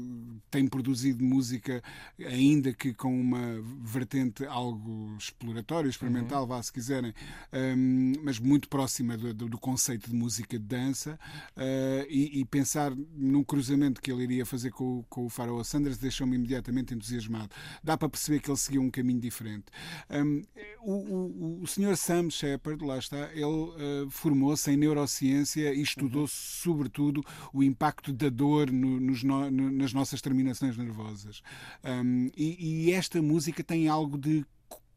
[0.52, 1.82] tem produzido música,
[2.20, 6.48] ainda que com uma vertente algo exploratória, experimental, uhum.
[6.48, 7.14] vá se quiserem,
[7.54, 11.20] um, mas muito próxima do, do, do, conceito de música de dança,
[11.58, 15.98] uh, e, e, pensar num cruzamento que ele iria fazer com, com o Pharaoh Sanders
[15.98, 17.50] deixou-me imediatamente entusiasmado.
[17.84, 19.66] Dá para perceber que ele seguiu um caminho diferente.
[20.10, 20.42] Um,
[20.82, 26.24] o, o, o senhor Sam Shepard, lá está, ele uh, formou-se em neurociência e estudou
[26.24, 26.28] uhum.
[26.28, 31.42] sobretudo o impacto da dor no, nos no, nas nossas terminações nervosas.
[31.82, 34.46] Um, e, e esta música tem algo de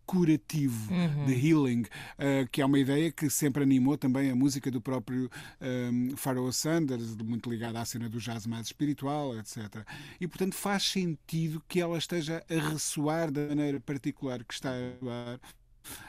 [0.05, 1.25] curativo, uhum.
[1.25, 5.31] de healing, uh, que é uma ideia que sempre animou também a música do próprio
[5.61, 9.87] um, Pharaoh Sanders, muito ligada à cena do jazz mais espiritual, etc.
[10.21, 14.89] E, portanto, faz sentido que ela esteja a ressoar da maneira particular que está a
[14.89, 15.41] atuar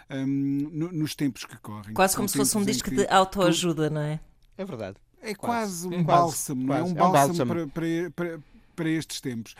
[0.10, 1.94] um, nos tempos que correm.
[1.94, 4.20] Quase como se fosse um disco de autoajuda, não é?
[4.58, 4.98] É verdade.
[5.22, 7.08] É quase, quase um bálsamo, quase, não é?
[7.08, 7.72] Um bálsamo, é um bálsamo.
[7.72, 8.40] Para, para,
[8.76, 9.56] para, estes tempos.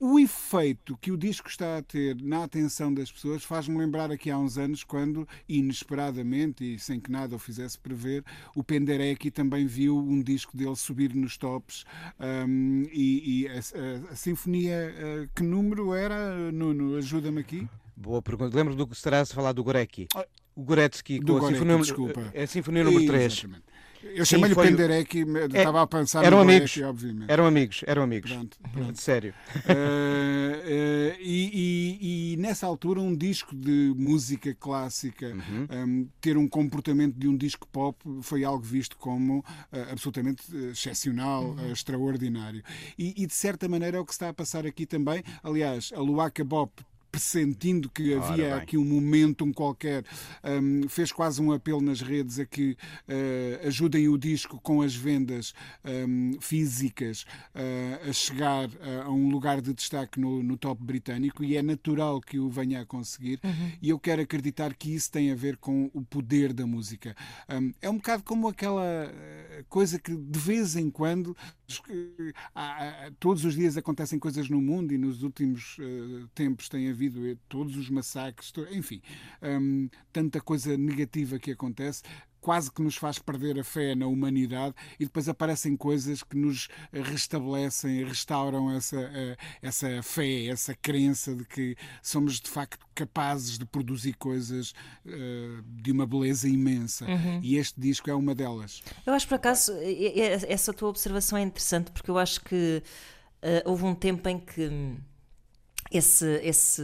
[0.00, 4.30] O efeito que o disco está a ter na atenção das pessoas faz-me lembrar aqui
[4.30, 8.24] há uns anos quando, inesperadamente e sem que nada o fizesse prever,
[8.56, 11.84] o Penderecki também viu um disco dele subir nos tops
[12.20, 16.96] um, e, e a, a, a, sinfonia, uh, que número era, Nuno?
[16.96, 17.66] Ajuda-me aqui.
[17.96, 18.56] Boa pergunta.
[18.56, 20.08] Lembro do que estarás a falar do Gorecki.
[20.14, 20.26] Ah,
[20.56, 22.32] o Goretzky com a Sinfonia, desculpa.
[22.34, 23.32] A Sinfonia número 3.
[23.32, 23.64] Exatamente.
[24.12, 27.30] Eu chamei-lhe o Penderecki, é, estava a pensar eram amigos, Gorecki, obviamente.
[27.30, 28.30] Eram amigos, eram amigos.
[28.30, 29.00] Pronto, pronto.
[29.00, 29.32] Sério.
[29.56, 31.50] Uh, uh, e,
[32.02, 35.66] e, e, nessa altura, um disco de música clássica uhum.
[35.70, 39.44] um, ter um comportamento de um disco pop foi algo visto como uh,
[39.90, 41.72] absolutamente excepcional, uhum.
[41.72, 42.62] extraordinário.
[42.98, 45.22] E, e, de certa maneira é o que está a passar aqui também.
[45.42, 50.04] Aliás, a Luaca Bop pressentindo que havia aqui um momentum qualquer,
[50.42, 54.96] um, fez quase um apelo nas redes a que uh, ajudem o disco com as
[54.96, 57.24] vendas um, físicas
[57.54, 61.62] uh, a chegar a, a um lugar de destaque no, no, top britânico e é
[61.62, 63.72] natural que o venha a conseguir uhum.
[63.80, 67.14] e eu quero acreditar que isso tem a ver com o poder da música.
[67.48, 71.36] Um, é um bocado como aquela eh, coisa que de vez em quando
[73.20, 77.26] todos os dias acontecem coisas no mundo e nos últimos uh, tempos tem havido havido
[77.26, 79.02] eh, todos os massacres, enfim,
[79.42, 82.02] hum, tanta coisa negativa que acontece
[82.40, 86.68] quase que nos faz perder a fé na humanidade e depois aparecem coisas que nos
[86.92, 93.64] restabelecem, restauram essa, eh, essa fé, essa crença de que somos de facto capazes de
[93.64, 94.74] produzir coisas
[95.82, 97.06] de uma beleza imensa.
[97.06, 97.40] Uhum.
[97.42, 98.82] E este disco é uma delas.
[99.06, 99.72] Eu acho por acaso,
[100.46, 102.82] essa tua observação é interessante porque eu acho que
[103.64, 104.70] houve um tempo em que
[105.98, 106.82] esse, esse,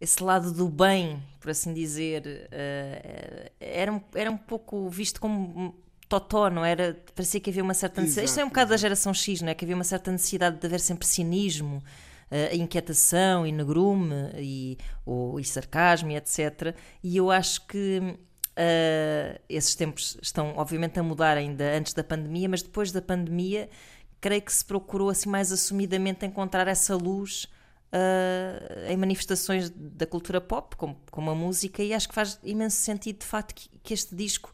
[0.00, 5.74] esse lado do bem, por assim dizer, uh, era, um, era um pouco visto como
[6.08, 7.00] totó, não era?
[7.14, 8.24] Parecia que havia uma certa necessidade.
[8.24, 9.54] Exato, Isto é um bocado da geração X, não é?
[9.54, 11.82] Que havia uma certa necessidade de haver sempre cinismo,
[12.30, 16.74] uh, inquietação e negrume e, ou, e sarcasmo e etc.
[17.02, 18.00] E eu acho que.
[18.50, 23.70] Uh, esses tempos estão obviamente a mudar ainda antes da pandemia, mas depois da pandemia
[24.20, 27.46] creio que se procurou assim mais assumidamente encontrar essa luz
[27.92, 32.76] uh, em manifestações da cultura pop, como, como a música, e acho que faz imenso
[32.76, 34.52] sentido de facto que, que este disco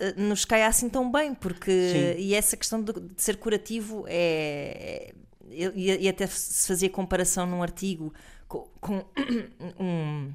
[0.00, 2.22] uh, nos caia assim tão bem, porque Sim.
[2.22, 5.14] e essa questão de, de ser curativo é, é
[5.48, 8.12] e, até se fazia comparação num artigo
[8.48, 9.04] com, com
[9.78, 10.32] um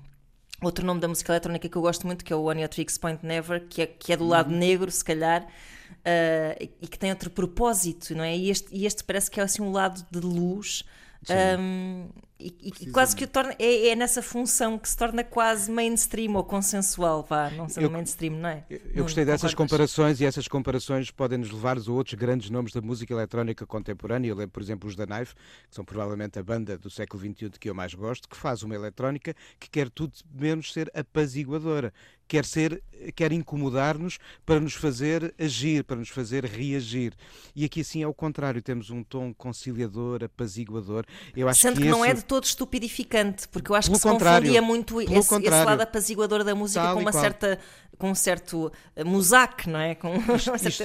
[0.61, 2.97] outro nome da música eletrónica que eu gosto muito, que é o One Your Tricks
[2.97, 4.57] Point Never, que é, que é do lado uhum.
[4.57, 8.37] negro, se calhar, uh, e que tem outro propósito, não é?
[8.37, 10.83] E este, e este parece que é assim um lado de luz
[11.29, 13.55] um, e, e quase que o torna.
[13.59, 18.33] É, é, nessa função que se torna quase mainstream ou consensual, vá, não sendo mainstream,
[18.33, 18.65] não é?
[18.69, 22.73] Eu, eu gostei dessas comparações e essas comparações podem nos levar a outros grandes nomes
[22.73, 24.29] da música eletrónica contemporânea.
[24.29, 27.49] Eu lembro, por exemplo, os da Knife, que são provavelmente a banda do século XXI
[27.49, 31.93] de que eu mais gosto, que faz uma eletrónica que quer tudo menos ser apaziguadora,
[32.31, 32.81] quer ser,
[33.13, 37.13] quer incomodar-nos para nos fazer agir, para nos fazer reagir.
[37.53, 41.03] E aqui assim é o contrário, temos um tom conciliador, apaziguador.
[41.35, 44.03] Eu acho Sendo que, que não é de todo estupidificante, porque eu acho que se
[44.03, 47.59] confundia muito esse, esse, lado apaziguador da música Tal com uma certa
[47.97, 49.93] com um certo eh, musac, não é?
[49.93, 50.83] Com isto, isto,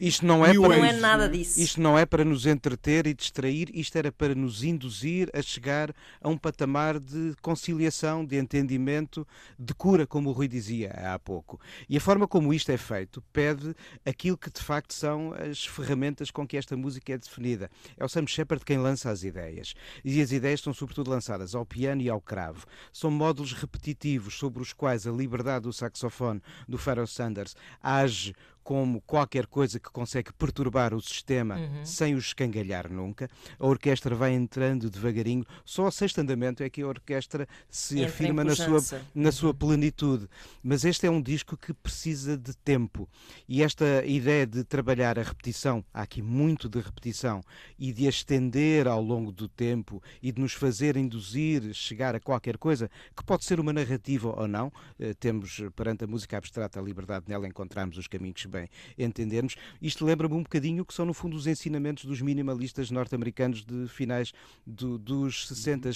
[0.00, 1.60] isto não, é para, não é nada disso.
[1.60, 5.92] Isto não é para nos entreter e distrair, isto era para nos induzir a chegar
[6.20, 9.26] a um patamar de conciliação, de entendimento,
[9.58, 11.58] de cura, como o Rui dizia há pouco.
[11.88, 13.74] E a forma como isto é feito pede
[14.06, 17.68] aquilo que de facto são as ferramentas com que esta música é definida.
[17.96, 19.74] É o Sam Shepard quem lança as ideias.
[20.04, 22.66] E as ideias estão sobretudo lançadas ao piano e ao cravo.
[22.92, 28.34] São módulos repetitivos sobre os quais a liberdade do saxofone do Pharoah Sanders age
[28.64, 31.84] como qualquer coisa que consegue perturbar o sistema uhum.
[31.84, 33.28] sem o escangalhar nunca.
[33.58, 38.08] A orquestra vai entrando devagarinho, só ao sexto andamento é que a orquestra se Entra
[38.08, 38.80] afirma na sua,
[39.14, 39.54] na sua uhum.
[39.54, 40.26] plenitude.
[40.62, 43.06] Mas este é um disco que precisa de tempo
[43.46, 47.42] e esta ideia de trabalhar a repetição, há aqui muito de repetição,
[47.78, 52.56] e de estender ao longo do tempo e de nos fazer induzir, chegar a qualquer
[52.56, 56.82] coisa, que pode ser uma narrativa ou não, eh, temos perante a música abstrata a
[56.82, 59.56] liberdade nela encontrarmos os caminhos bem entendermos.
[59.82, 64.32] Isto lembra-me um bocadinho que são, no fundo, os ensinamentos dos minimalistas norte-americanos de finais
[64.64, 65.90] do, dos 60.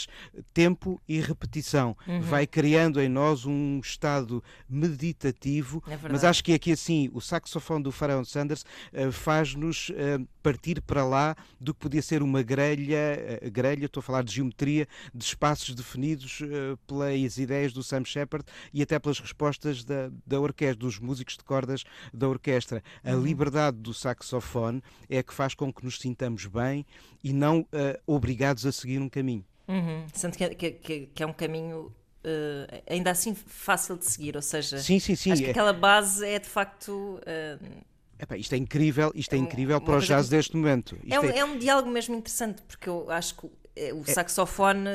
[0.53, 1.97] Tempo e repetição.
[2.07, 2.21] Uhum.
[2.21, 7.85] Vai criando em nós um estado meditativo, é mas acho que aqui, assim, o saxofone
[7.85, 13.41] do Pharaoh Sanders uh, faz-nos uh, partir para lá do que podia ser uma grelha,
[13.43, 16.41] uh, grelha, estou a falar de geometria, de espaços definidos
[16.87, 21.45] pelas ideias do Sam Shepard e até pelas respostas da, da orquestra, dos músicos de
[21.45, 22.83] cordas da orquestra.
[23.05, 23.23] A uhum.
[23.23, 26.87] liberdade do saxofone é que faz com que nos sintamos bem
[27.23, 27.67] e não uh,
[28.07, 29.45] obrigados a seguir um caminho.
[29.67, 30.07] Uhum.
[30.15, 34.79] Sendo que, que, que, é um caminho Uh, ainda assim fácil de seguir, ou seja,
[34.79, 35.51] sim, sim, sim, acho que é...
[35.53, 36.91] aquela base é de facto.
[36.91, 37.65] Uh,
[38.19, 40.31] Epá, isto é incrível, isto é incrível para o jazz que...
[40.37, 40.99] deste momento.
[41.09, 41.39] É um, é...
[41.39, 44.91] é um, diálogo mesmo interessante, porque eu acho que o é- saxofone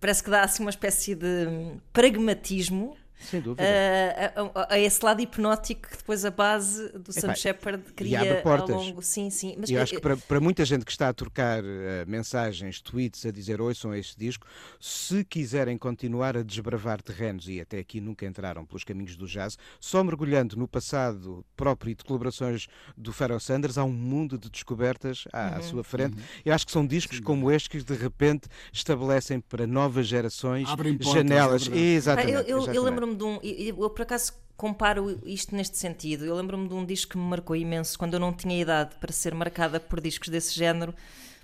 [0.00, 1.46] parece que dá assim uma espécie de
[1.92, 3.62] pragmatismo sem dúvida.
[3.62, 8.68] A, a, a, esse lado hipnótico que depois a base do Sam Shepard cria ao
[8.68, 9.02] longo.
[9.02, 9.56] Sim, sim.
[9.58, 11.66] Mas eu acho que para, para muita gente que está a trocar uh,
[12.06, 14.46] mensagens, tweets, a dizer ouçam este disco,
[14.80, 19.56] se quiserem continuar a desbravar terrenos, e até aqui nunca entraram pelos caminhos do jazz,
[19.80, 24.50] só mergulhando no passado próprio e de colaborações do Pharoah Sanders, há um mundo de
[24.50, 25.56] descobertas à, uhum.
[25.56, 26.16] à sua frente.
[26.16, 26.22] Uhum.
[26.44, 27.22] Eu acho que são discos sim.
[27.22, 30.68] como este que de repente estabelecem para novas gerações
[31.12, 31.68] janelas.
[31.68, 32.50] É exatamente.
[32.50, 33.38] Eu, eu, eu lembro-me lembro-me de um.
[33.42, 36.24] Eu, eu, por acaso comparo isto neste sentido.
[36.24, 39.12] Eu lembro-me de um disco que me marcou imenso quando eu não tinha idade para
[39.12, 40.94] ser marcada por discos desse género,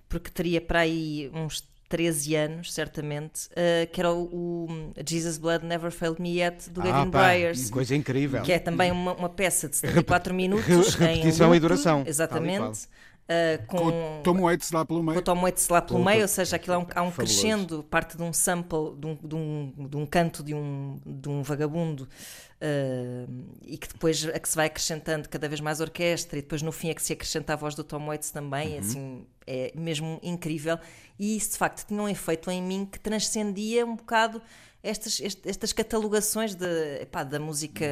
[0.09, 5.64] porque teria para aí uns 13 anos, certamente, uh, que era o, o, Jesus Blood
[5.64, 7.70] Never Failed Me Yet, do ah, Gavin Bryars.
[7.70, 8.42] Coisa incrível.
[8.42, 10.94] Que é também uma, uma peça de 74 minutos.
[10.94, 12.04] Repetição e duração.
[12.07, 12.87] Exatamente.
[13.29, 15.19] Uh, com, com Tom Waits lá pelo meio.
[15.19, 18.17] Com Tom Waits lá pelo meio, ou seja, aquilo há um, há um crescendo, parte
[18.17, 22.05] de um sample, de um, de um, de um canto de um, de um vagabundo,
[22.05, 26.62] uh, e que depois é que se vai acrescentando cada vez mais orquestra, e depois
[26.62, 28.79] no fim é que se acrescenta a voz do Tom Waits também, uhum.
[28.79, 30.79] assim, é mesmo incrível.
[31.19, 34.41] E isso de facto tinha um efeito em mim que transcendia um bocado
[34.83, 37.87] estas, estas catalogações de, epá, da música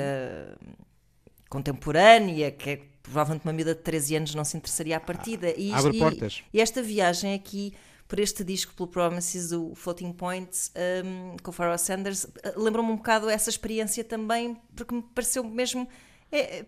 [1.50, 5.54] contemporânea, que é provavelmente uma miúda de 13 anos não se interessaria à partida.
[5.56, 6.42] E, Abre e, portas.
[6.52, 7.72] E esta viagem aqui
[8.08, 10.72] por este disco, pelo Promises, o Floating Points,
[11.04, 15.42] um, com o Pharoah Sanders, eh, lembra-me um bocado essa experiência também, porque me pareceu
[15.42, 15.88] mesmo
[16.30, 16.64] é,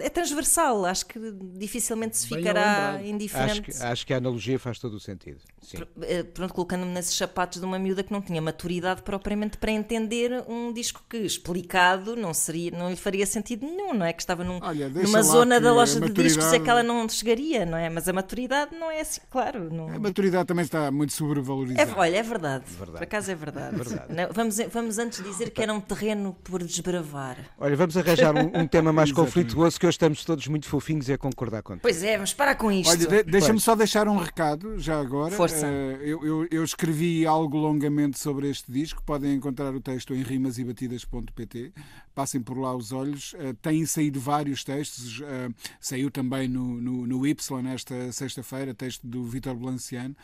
[0.00, 1.18] é, transversal, acho que
[1.54, 3.50] dificilmente se ficará indiferente.
[3.50, 5.40] Acho que, acho que, a analogia faz todo o sentido.
[5.62, 5.78] Sim.
[6.02, 10.44] Eh, pronto, colocando-me nesses sapatos de uma miúda que não tinha maturidade propriamente para entender
[10.46, 14.12] um disco que, explicado, não, seria, não lhe faria sentido nenhum, não é?
[14.12, 17.64] Que estava num, Olha, numa zona da loja de discos a que ela não chegaria,
[17.64, 17.88] não é?
[17.88, 19.72] Mas a maturidade não é assim, claro.
[19.72, 19.88] Não...
[19.88, 21.90] A maturidade também está muito sobrevalorizada.
[21.90, 22.64] É, olha, é verdade.
[22.66, 22.92] verdade.
[22.92, 23.74] Por acaso é verdade.
[23.74, 24.14] É verdade.
[24.14, 27.38] Não, vamos, vamos antes dizer que era um terreno por desbravar.
[27.58, 31.12] Olha, vamos arranjar um, um tema mais conflituoso que hoje estamos todos muito fofinhos e
[31.12, 31.82] a concordar contigo.
[31.82, 32.90] Pois é, vamos parar com isto.
[32.90, 35.34] Olha, de, deixa-me só deixar um recado já agora.
[35.34, 35.66] Força.
[35.66, 39.02] Uh, eu, eu, eu, escrevi algo longamente sobre este disco.
[39.02, 41.72] Podem encontrar o texto em rimasebatidas.pt.
[42.14, 43.32] Passem por lá os olhos.
[43.34, 45.20] Uh, têm saído vários textos.
[45.20, 50.16] Uh, saiu também no, no, no Y nesta sexta-feira, texto do Vitor Blanciano.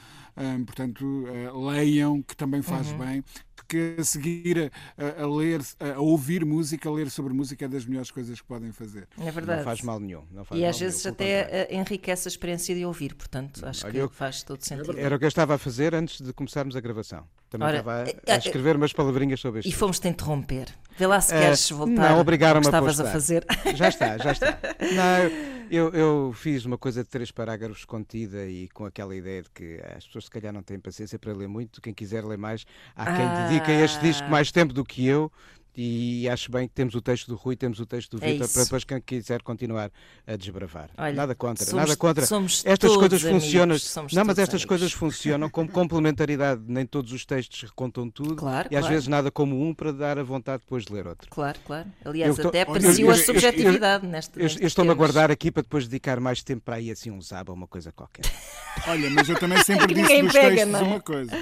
[0.66, 2.98] Portanto, leiam, que também faz uhum.
[2.98, 3.24] bem
[3.68, 7.84] que a seguir a, a, ler, a ouvir música, a ler sobre música é das
[7.84, 9.08] melhores coisas que podem fazer.
[9.18, 9.58] É verdade.
[9.58, 10.22] Não faz mal nenhum.
[10.44, 13.92] Faz e mal às vezes até eh, enriquece a experiência de ouvir, portanto, acho Olha,
[13.92, 14.08] que eu...
[14.08, 14.98] faz todo sentido.
[14.98, 17.26] Era o que eu estava a fazer antes de começarmos a gravação.
[17.54, 19.68] Também Ora, estava a, eh, a escrever umas palavrinhas sobre isto.
[19.68, 20.66] E fomos-te interromper.
[20.98, 23.46] Vê lá se uh, queres voltar não, obrigaram que estavas a, a fazer.
[23.76, 24.58] Já está, já está.
[24.80, 29.50] Não, eu, eu, fiz uma coisa de três parágrafos contida e com aquela ideia de
[29.50, 31.80] que as pessoas se calhar não têm paciência para ler muito.
[31.80, 33.48] Quem quiser ler mais, há quem ah.
[33.48, 35.32] dedique a este disco mais tempo do que eu
[35.76, 38.48] E acho bem que temos o texto do Rui, temos o texto do É Vitor,
[38.48, 39.90] para depois quem quiser continuar
[40.24, 40.88] a desbravar.
[40.96, 42.24] Olha, nada contra, somos- nada contra.
[42.26, 43.78] somos estas todos coisas amigos, funcionam.
[43.78, 44.64] somos Não, mas estas amigos.
[44.68, 46.62] coisas funcionam como complementaridade.
[46.68, 48.36] Nem todos os textos contam tudo.
[48.36, 48.94] Claro, e às claro.
[48.94, 51.28] vezes nada como um para dar a vontade depois de ler outro.
[51.28, 51.88] Claro, claro.
[52.04, 54.38] Aliás, Eu até eu- apareceu eu- a eu- eu- subjetividade nesta.
[54.40, 57.20] Eu, eu estou-me a guardar aqui para depois dedicar mais tempo para aí assim um
[57.20, 58.22] zaba ou uma coisa qualquer.
[58.86, 60.82] Olha, mas eu também sempre disse dos pega, textos não é?
[60.82, 61.32] uma coisa.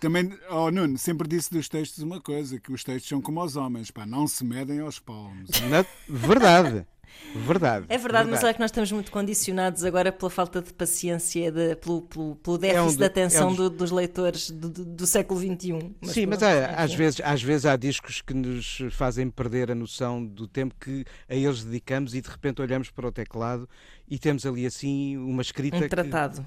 [0.00, 3.56] Também, oh Nuno, sempre disse dos textos uma coisa, que os textos são como os
[3.56, 5.48] homens, pá, não se medem aos palmos.
[5.70, 6.86] Na- Verdade.
[7.34, 7.86] Verdade.
[7.88, 11.74] É verdade, mas olha que nós estamos muito condicionados agora pela falta de paciência, de-
[11.76, 14.84] pelo, pelo, pelo déficit um de de- atenção é um do- dos leitores do, do-
[14.84, 15.94] do século XXI.
[16.04, 16.96] Sim, mas há- às, enfim.
[16.98, 21.34] vezes, às vezes há discos que nos fazem perder a noção do tempo que a
[21.34, 23.68] eles dedicamos e de repente olhamos para o teclado
[24.10, 26.44] e temos ali assim uma escrita Um tratado.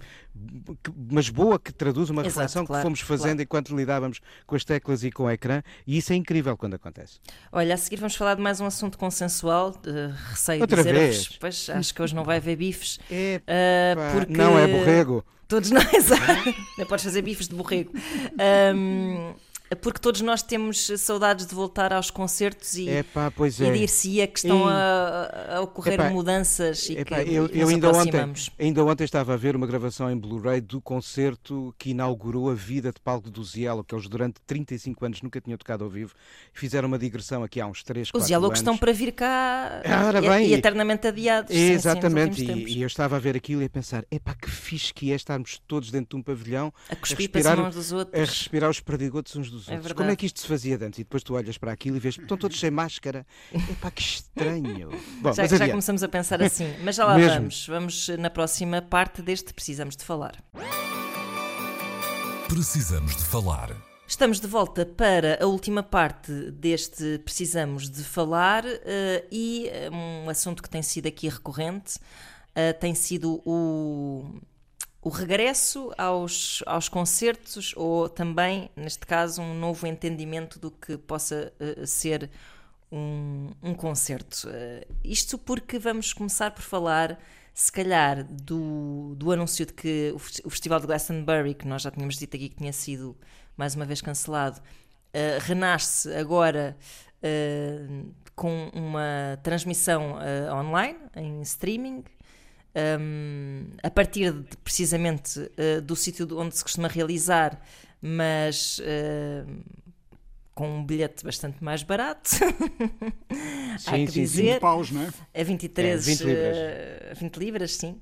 [0.83, 3.41] que- mas boa que traduz uma Exato, reflexão claro, que fomos fazendo claro.
[3.43, 7.19] enquanto lidávamos com as teclas e com o ecrã e isso é incrível quando acontece.
[7.51, 9.69] Olha, a seguir vamos falar de mais um assunto consensual.
[9.85, 11.37] Uh, receio Outra dizer-vos, vez?
[11.39, 12.99] pois acho que hoje não vai haver bifes.
[13.11, 15.23] É, uh, porque Não é borrego.
[15.47, 16.21] Todos nós, exato.
[16.77, 17.91] Não podes fazer bifes de borrego.
[18.73, 19.33] Um,
[19.75, 23.71] porque todos nós temos saudades de voltar aos concertos e, É pá, pois e é.
[23.71, 24.73] dir-se-ia que estão Ei.
[24.75, 29.03] a, a ocorrer Epá, mudanças e Epá, que eu, e eu ainda, ontem, ainda ontem
[29.03, 33.29] estava a ver uma gravação em Blu-ray do concerto que inaugurou a vida de palco
[33.29, 36.13] do Zielo, que eles durante 35 anos nunca tinham tocado ao vivo.
[36.53, 38.27] Fizeram uma digressão aqui há uns 3, 4 Os anos.
[38.27, 39.81] diálogos estão para vir cá
[40.17, 41.51] e, bem, e e- eternamente adiados.
[41.51, 44.33] sim, sim, Exatamente, últimos e, e eu estava a ver aquilo e a pensar: epá,
[44.35, 47.75] que fixe que é estarmos todos dentro de um pavilhão a cuspir respirar- para uns
[47.75, 49.83] dos a respirar os perdigotos uns dos É outros.
[49.87, 49.93] verdade.
[49.95, 50.99] Como é que isto se fazia antes?
[50.99, 53.25] E depois tu olhas para aquilo e vês, estão todos sem máscara.
[53.53, 54.89] Epá, que estranho.
[55.21, 57.35] Bom, Já, mas já começamos a pensar assim, mas já lá Mesmo.
[57.35, 57.67] vamos.
[57.67, 60.35] Vamos na próxima parte deste Precisamos de Falar.
[62.47, 63.75] Precisamos de falar.
[64.07, 70.29] Estamos de volta para a última parte deste Precisamos de Falar eh, e eh, um
[70.29, 71.97] assunto que tem sido aqui recorrente
[72.53, 74.25] eh, tem sido o,
[75.01, 81.51] o regresso aos, aos concertos ou também, neste caso, um novo entendimento do que possa
[81.59, 82.29] eh, ser
[82.91, 84.47] um, um concerto.
[84.47, 87.19] Eh, isto porque vamos começar por falar,
[87.51, 91.89] se calhar, do, do anúncio de que o, o Festival de Glastonbury, que nós já
[91.89, 93.17] tínhamos dito aqui que tinha sido
[93.57, 94.61] mais uma vez cancelado,
[95.13, 96.77] eh, renasce agora
[98.35, 100.17] com uma transmissão
[100.51, 102.03] online, em streaming.
[102.75, 107.61] Um, a partir de, precisamente eh, do sítio de onde se costuma realizar,
[108.01, 109.43] mas eh,
[110.55, 112.29] com um bilhete bastante mais barato.
[113.85, 114.53] Há Sim, que sim, dizer.
[114.53, 115.41] 20 paus, não é?
[115.41, 116.57] A 23, É, 20 libras.
[116.57, 118.01] eh, 20 libras, sim.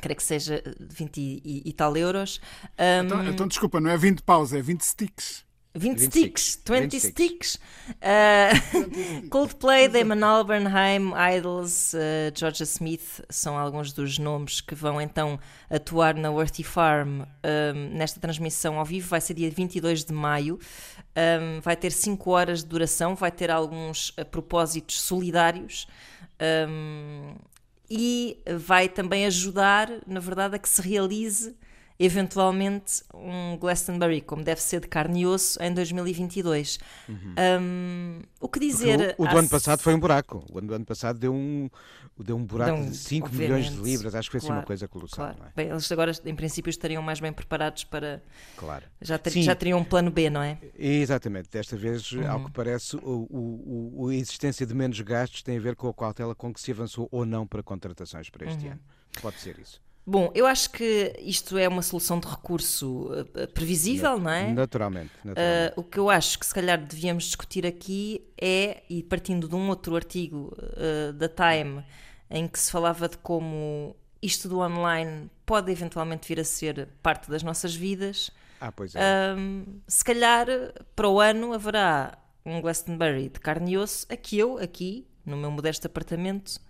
[0.00, 2.40] Creio que seja 20 e, e- tal euros.
[3.04, 5.44] Então, Um, então, desculpa, não é 20 paus, é 20 sticks.
[5.72, 7.12] 20 26, sticks, 20 26.
[7.12, 7.58] sticks.
[8.02, 15.00] Uh, Coldplay, Damon Albarn, Haim, Idols, uh, Georgia Smith são alguns dos nomes que vão
[15.00, 19.08] então atuar na Worthy Farm um, nesta transmissão ao vivo.
[19.08, 20.58] Vai ser dia 22 de maio.
[21.16, 25.86] Um, vai ter 5 horas de duração, vai ter alguns uh, propósitos solidários.
[26.68, 27.34] um,
[27.92, 31.56] e vai também ajudar, na verdade, a que se realize
[32.02, 36.78] eventualmente um Glastonbury, como deve ser de carne e osso, em 2022.
[37.08, 39.14] Um, o que dizer?
[39.18, 40.44] o, o do ano passado foi um buraco.
[40.50, 41.68] O ano do ano passado deu um,
[42.18, 44.14] deu um buraco Deu um- de 5 milhões de libras.
[44.14, 45.34] Acho que foi assim uma claro, coisa colossal.
[45.34, 45.50] Claro.
[45.50, 45.52] É?
[45.54, 48.22] Bem, eles agora, em princípio, estariam mais bem preparados para.
[48.56, 48.84] claro.
[49.00, 50.58] Já, ter- já teriam um plano B, não é?
[50.78, 52.30] Exatamente, desta vez, Uhum.
[52.30, 55.88] ao que parece, o, o- o- a existência de menos gastos tem a ver com
[55.88, 58.52] a cautela com que se avançou ou não para contratações para Uhum.
[58.52, 58.80] este ano.
[59.20, 59.80] Pode ser isso.
[60.10, 64.52] Bom, eu acho que isto é uma solução de recurso uh, previsível, não é?
[64.52, 65.12] Naturalmente.
[65.24, 65.72] naturalmente.
[65.72, 69.54] Uh, o que eu acho que se calhar devíamos discutir aqui é, e partindo de
[69.54, 71.84] um outro artigo uh, da Time,
[72.28, 77.30] em que se falava de como isto do online pode eventualmente vir a ser parte
[77.30, 79.00] das nossas vidas, ah, pois é.
[79.36, 80.48] um, se calhar
[80.96, 85.36] para o ano haverá um Glastonbury de carne e osso a que eu, aqui, no
[85.36, 86.60] meu modesto apartamento,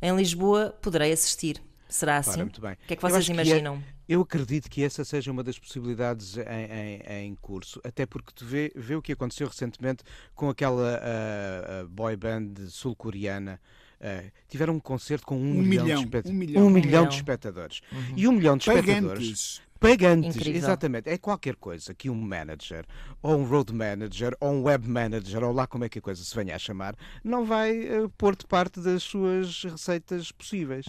[0.00, 1.60] em Lisboa, poderei assistir.
[1.90, 2.30] Será assim?
[2.30, 2.72] Ora, muito bem.
[2.72, 3.82] O que é que Eu vocês acho que é- imaginam?
[4.08, 8.44] Eu acredito que essa seja uma das possibilidades em, em- em curso, até porque tu
[8.44, 10.02] vê, vê o que aconteceu recentemente
[10.34, 13.60] com aquela ah, boy band sul-coreana.
[14.00, 16.66] ah, tiveram um concerto com um, Um milhão, milhão, de espect- um milhão.
[16.66, 17.08] um milhão milhão.
[17.08, 17.80] de espectadores.
[18.16, 19.62] E um milhão de espectadores Pagantes.
[19.80, 20.58] Pagantes, Incrível.
[20.58, 21.08] exatamente.
[21.08, 22.84] É qualquer coisa que um manager,
[23.22, 26.22] ou um road manager, ou um web manager, ou lá como é que a coisa
[26.22, 30.84] se venha a chamar, não vai eh, pôr de parte das suas receitas possíveis.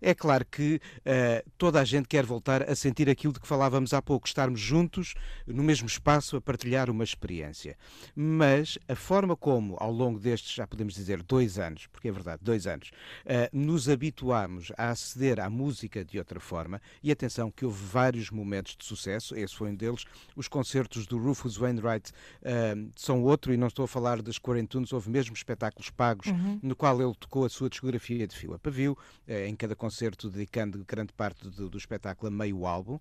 [0.00, 3.92] É claro que eh, toda a gente quer voltar a sentir aquilo de que falávamos
[3.92, 5.14] há pouco, estarmos juntos
[5.46, 7.76] no mesmo espaço a partilhar uma experiência.
[8.16, 12.40] Mas a forma como, ao longo destes, já podemos dizer, dois anos, porque é verdade,
[12.42, 12.90] dois anos,
[13.26, 18.29] eh, nos habituámos a aceder à música de outra forma, e atenção que houve vários
[18.34, 20.04] momentos de sucesso, esse foi um deles,
[20.36, 22.12] os concertos do Rufus Wainwright
[22.42, 26.28] eh, são outro, e não estou a falar das Quarentunes, houve mesmo espetáculos pagos
[26.62, 30.30] no qual ele tocou a sua discografia de fio a pavio, eh, em cada concerto
[30.30, 32.98] dedicando grande parte do, do espetáculo a meio álbum.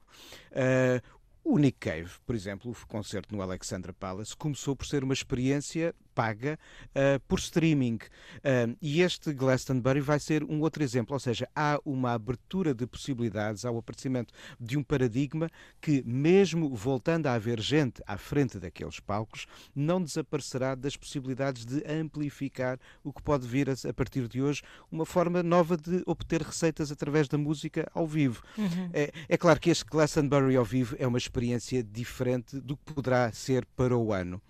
[0.51, 1.01] Eh,
[1.43, 5.95] o Nick Cave, por exemplo, o concerto no Alexandra Palace, começou por ser uma experiência
[6.19, 7.95] paga uh, por streaming.
[8.39, 12.85] Uh, e este Glastonbury vai ser um outro exemplo, ou seja, há uma abertura de
[12.85, 18.59] possibilidades, há o aparecimento de um paradigma que, mesmo voltando a haver gente à frente
[18.59, 24.27] daqueles palcos, não desaparecerá das possibilidades de amplificar o que pode vir a, a partir
[24.27, 28.43] de hoje uma forma nova de obter receitas através da música ao vivo.
[28.91, 33.31] É, é claro que este Glastonbury ao vivo é uma experiência diferente do que poderá
[33.31, 34.41] ser para o ano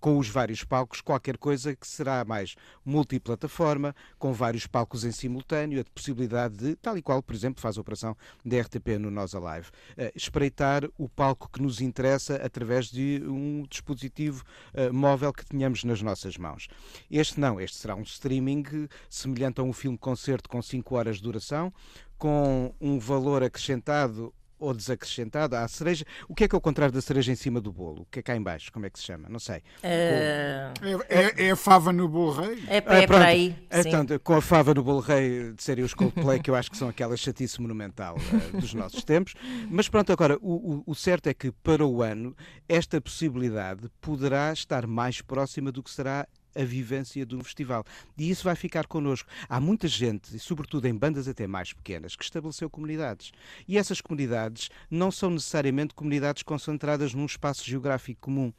[0.00, 2.54] com os vários palcos, qualquer coisa que será mais
[2.84, 7.76] multiplataforma, com vários palcos em simultâneo, a possibilidade de, tal e qual, por exemplo, faz
[7.76, 12.86] a operação da RTP no Nós Alive, eh, espreitar o palco que nos interessa através
[12.86, 16.68] de um dispositivo eh, móvel que tenhamos nas nossas mãos.
[17.10, 21.22] Este não, este será um streaming eh, semelhante a um filme-concerto com 5 horas de
[21.22, 21.72] duração,
[22.18, 26.04] com um valor acrescentado ou desacrescentado à cereja.
[26.28, 28.02] O que é que é o contrário da cereja em cima do bolo?
[28.02, 28.72] O que é cá em baixo?
[28.72, 29.28] Como é que se chama?
[29.28, 29.60] Não sei.
[29.82, 30.72] Eh,
[31.08, 32.62] É, é- é a fava no bolo rei?
[32.68, 33.22] é, é, Ah, para pronto.
[33.24, 33.56] aí.
[33.82, 33.88] sim.
[33.88, 36.76] Então, com a fava no bolo rei de serem os Coldplay, que eu acho que
[36.76, 39.34] são aquela chatice monumental eh, dos nossos tempos.
[39.68, 42.36] Mas pronto, agora, o, o- o certo é que para o ano,
[42.68, 47.84] esta possibilidade poderá estar mais próxima do que será a vivência de um festival.
[48.16, 49.28] E isso vai ficar connosco.
[49.48, 53.32] Há muita gente, e sobretudo em bandas até mais pequenas, que estabeleceu comunidades.
[53.66, 58.52] E essas comunidades não são necessariamente comunidades concentradas num espaço geográfico comum.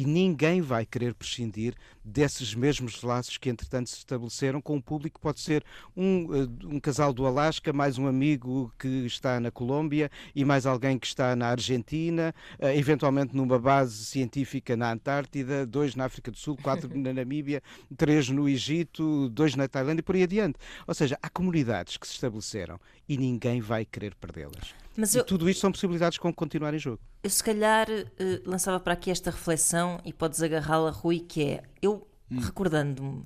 [0.00, 5.20] E ninguém vai querer prescindir desses mesmos laços que, entretanto, se estabeleceram com o público.
[5.20, 5.62] Pode ser
[5.94, 10.64] um, eh, um casal do Alasca, mais um amigo que está na Colômbia e mais
[10.64, 16.30] alguém que está na Argentina, eh, eventualmente numa base científica na Antártida, dois na África
[16.30, 17.62] do Sul, quatro na Namíbia,
[17.94, 20.58] três no Egito, dois na Tailândia e por aí adiante.
[20.86, 24.74] Ou seja, há comunidades que se estabeleceram e ninguém vai querer perdê-las.
[24.96, 27.00] Mas E eu, tudo isto são possibilidades com continuar em jogo.
[27.22, 31.62] eu se calhar eh, lançava para aqui esta reflexão e podes agarrá-la, Rui, que é
[31.80, 33.24] eu recordando-me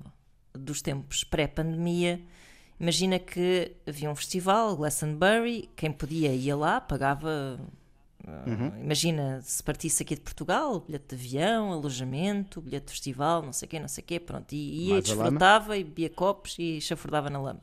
[0.53, 2.21] dos tempos pré-pandemia,
[2.79, 7.59] imagina que havia um festival, Glastonbury, quem podia ia lá, pagava.
[8.27, 13.53] eh, Imagina se partisse aqui de Portugal, bilhete de avião, alojamento, bilhete de festival, não
[13.53, 16.79] sei o quê, não sei o quê, pronto, e ia, desfrutava e bebia copos e
[16.81, 17.61] chafurdava na lama.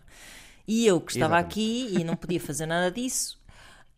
[0.67, 1.53] E eu que estava Exatamente.
[1.61, 3.41] aqui e não podia fazer nada disso,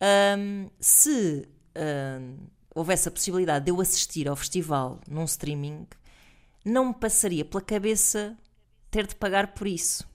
[0.01, 2.37] hum, se hum,
[2.73, 5.87] houvesse a possibilidade de eu assistir ao festival num streaming,
[6.63, 8.37] não me passaria pela cabeça
[8.91, 10.07] ter de pagar por isso.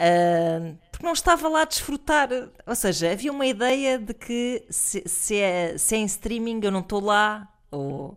[0.00, 2.28] Hum, porque não estava lá a desfrutar.
[2.66, 6.70] Ou seja, havia uma ideia de que se, se é, se é em streaming eu
[6.70, 8.16] não estou lá, ou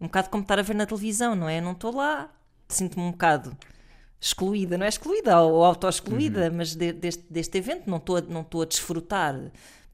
[0.00, 1.58] um bocado como estar a ver na televisão, não é?
[1.58, 2.30] Eu não estou lá,
[2.68, 3.56] sinto-me um bocado
[4.24, 8.42] excluída, não é excluída ou auto-excluída, mas de- deste, deste evento não estou a, não
[8.42, 9.34] estou a desfrutar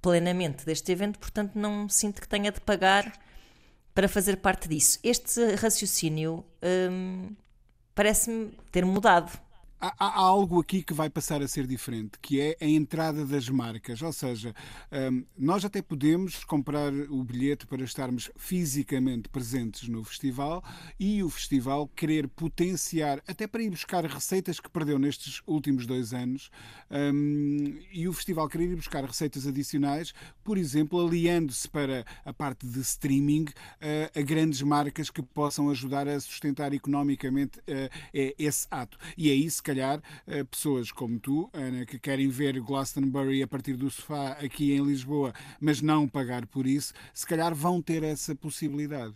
[0.03, 3.11] plenamente deste evento, portanto não sinto que tenha de pagar
[3.95, 4.99] para fazer parte disso.
[5.03, 6.45] Este raciocínio
[6.91, 7.31] hum,
[7.95, 9.33] parece-me ter mudado.
[9.81, 13.49] Há, há algo aqui que vai passar a ser diferente, que é a entrada das
[13.49, 14.03] marcas.
[14.03, 14.53] Ou seja,
[15.12, 20.64] hum, nós até podemos comprar o bilhete para estarmos fisicamente presentes no festival
[20.99, 26.12] e o festival querer potenciar, até para ir buscar receitas que perdeu nestes últimos dois
[26.12, 26.51] anos,
[26.91, 30.12] hum, e o festival querer ir buscar receitas adicionais,
[30.43, 33.47] por exemplo, aliando-se para a parte de streaming
[33.81, 37.89] eh, a grandes marcas que possam ajudar a sustentar economicamente eh,
[38.37, 38.99] esse ato.
[39.16, 43.74] E aí, se calhar, eh, pessoas como tu, Ana, que querem ver Glastonbury a partir
[43.76, 48.34] do sofá aqui em Lisboa, mas não pagar por isso, se calhar vão ter essa
[48.34, 49.14] possibilidade.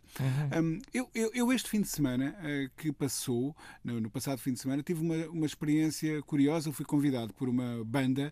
[0.63, 4.53] Hum, eu, eu- eu este fim de semana eh, que passou, no, no passado fim
[4.53, 6.69] de semana, tive uma, uma experiência curiosa.
[6.69, 8.31] Eu fui convidado por uma banda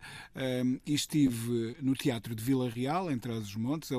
[0.65, 3.97] hum, e estive no Teatro de Vila Real, em Trás-os-Montes, a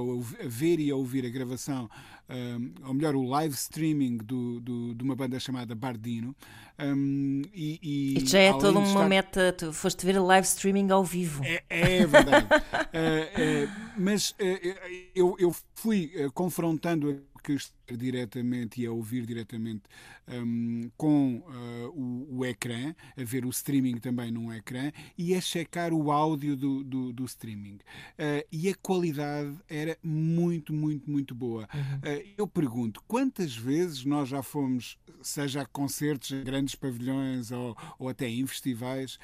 [0.47, 1.89] ver e a ouvir a gravação
[2.32, 6.36] um, ou melhor, o live streaming do, do, de uma banda chamada Bardino.
[6.80, 9.54] Um, e, e Isto já é toda uma estar- meta.
[9.58, 11.44] Tu foste ver live streaming ao vivo.
[11.44, 12.48] é, é verdade.
[12.94, 13.68] Eh,
[13.98, 17.56] mas eh, eu, eu fui confrontando a que
[17.98, 19.84] diretamente e a ouvir diretamente
[20.28, 25.42] hum, com eh, o, o ecrã, a ver o streaming também num ecrã e a
[25.42, 27.80] checar o áudio do, do, do streaming.
[28.18, 31.68] Eh, e a qualidade era muito, muito, muito boa.
[32.04, 37.76] Eh, eu pergunto, quantas vezes nós já fomos, seja a concertos em grandes pavilhões ou,
[38.00, 39.20] ou até em festivais,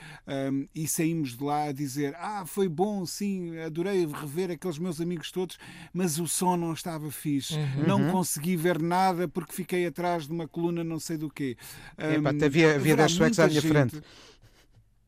[0.51, 4.99] hum, e saímos de lá a dizer: Ah, foi bom, sim, adorei rever aqueles meus
[4.99, 5.57] amigos todos,
[5.93, 7.55] mas o som não estava fixe,
[7.87, 11.55] não consegui ver nada porque fiquei atrás de uma coluna não sei do quê.
[11.97, 14.07] Epá, Hum, havia- havia haverá dez suecos à muita minha gente- frente.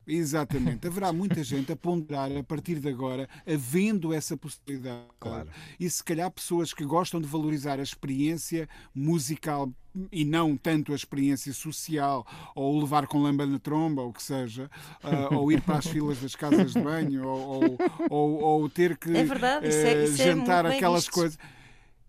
[0.06, 0.86] Exatamente.
[0.88, 5.04] Haverá muita gente a ponderar a partir de agora, havendo essa possibilidade.
[5.20, 5.48] Claro.
[5.78, 9.70] E se calhar pessoas que gostam de valorizar a experiência musical
[10.10, 12.26] e não tanto a experiência social,
[12.56, 14.68] ou levar com lamba na tromba, ou o que seja,
[15.02, 17.78] ah, ou ir para as filas das casas de banho, ou, ou,
[18.10, 21.12] ou- ou ter que É verdade, isso é- eh, isso é jantar bem aquelas visto.
[21.12, 21.38] coisas.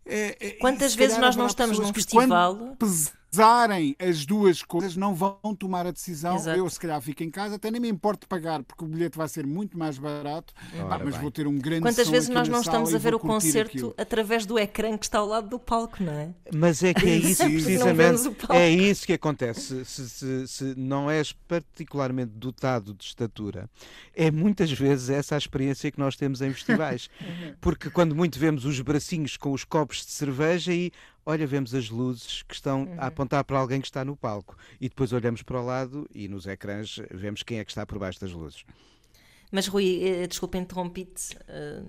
[0.06, 2.76] É, é, Quantas vezes nós não estamos num festival?
[3.32, 6.36] Pesarem as duas coisas, não vão tomar a decisão.
[6.36, 6.57] Exato.
[6.59, 9.27] Eu, se calhar, fico em casa, até nem me importo pagar, porque o bilhete vai
[9.29, 10.86] ser muito mais barato, Uhum.
[10.86, 11.21] Ora mas bem.
[11.21, 13.71] vou ter um grande Quantas som vezes aqui nós não estamos a ver o concerto
[13.71, 13.93] aquilo.
[13.97, 16.29] através do ecrã que está ao lado do palco, não é?
[16.53, 19.86] Mas é que é isso, precisamente, é isso que acontece.
[19.86, 23.69] Se, se- se não és particularmente dotado de estatura,
[24.13, 27.09] é muitas vezes essa a experiência que nós temos em festivais.
[27.61, 30.91] Porque quando muito vemos os bracinhos com os copos de cerveja e,
[31.26, 34.57] olha, vemos as luzes que estão a apontar para alguém que está no palco.
[34.80, 37.99] E depois olhamos para o lado e nos ecrãs vemos quem é que está por
[37.99, 38.65] baixo das luzes.
[39.51, 41.38] Mas Rui, eh, desculpa interrompi-te.
[41.47, 41.84] Eh,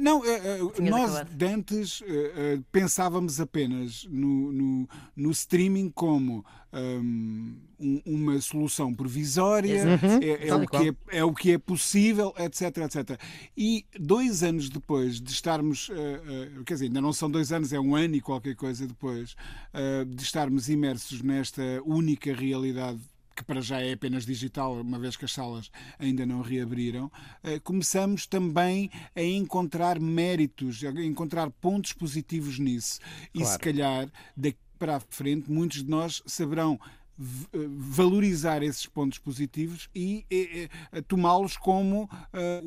[0.00, 1.36] Não, eh, eh, nós acabado.
[1.36, 8.94] de antes eh, eh, pensávamos apenas no, no, no streaming como hum, um- uma solução
[8.94, 10.06] provisória, Exato.
[10.22, 13.20] é, é o que é, é o que é possível, etc, etc.
[13.56, 16.20] E dois anos depois de estarmos, eh,
[16.58, 19.34] eh, quer dizer, ainda não são dois anos, é um ano e qualquer coisa depois,
[19.72, 22.98] eh, de estarmos imersos nesta única realidade
[23.34, 27.10] que para já é apenas digital, uma vez que as salas ainda não reabriram,
[27.42, 33.00] eh, começamos também a encontrar méritos, a encontrar pontos positivos nisso.
[33.34, 33.52] E Claro.
[33.52, 39.88] se calhar, daqui para a frente, muitos de nós saberão eh, valorizar esses pontos positivos
[39.94, 42.60] e eh, eh, tomá-los como eh,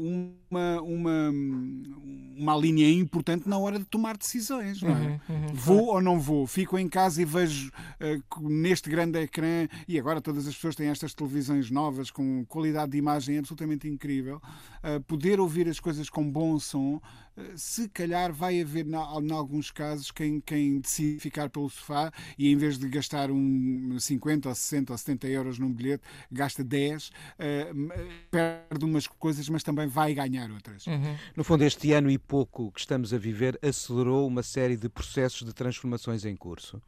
[0.50, 1.32] uma, uma,
[2.38, 4.82] uma linha importante na hora de tomar decisões.
[4.82, 5.20] Não é?
[5.54, 6.46] vou ou não vou?
[6.48, 7.72] Fico em casa e vejo
[8.30, 12.92] co- neste grande ecrã, e agora todas as pessoas têm estas televisões novas com qualidade
[12.92, 14.42] de imagem absolutamente incrível,
[14.84, 17.02] eh, poder ouvir as coisas com bom som.
[17.36, 22.12] eh, Se calhar vai haver, na- em alguns casos, quem, quem decide ficar pelo sofá
[22.38, 26.64] e em vez de gastar um 50 ou 60 ou 70 euros num bilhete, gasta
[26.64, 27.94] 10, eh, m-
[28.32, 30.86] perde umas coisas, mas também vai ganhar outras.
[31.36, 35.48] No fundo, este ano e pouco que estamos a viver acelerou uma série de processos
[35.48, 36.82] de transformações em curso.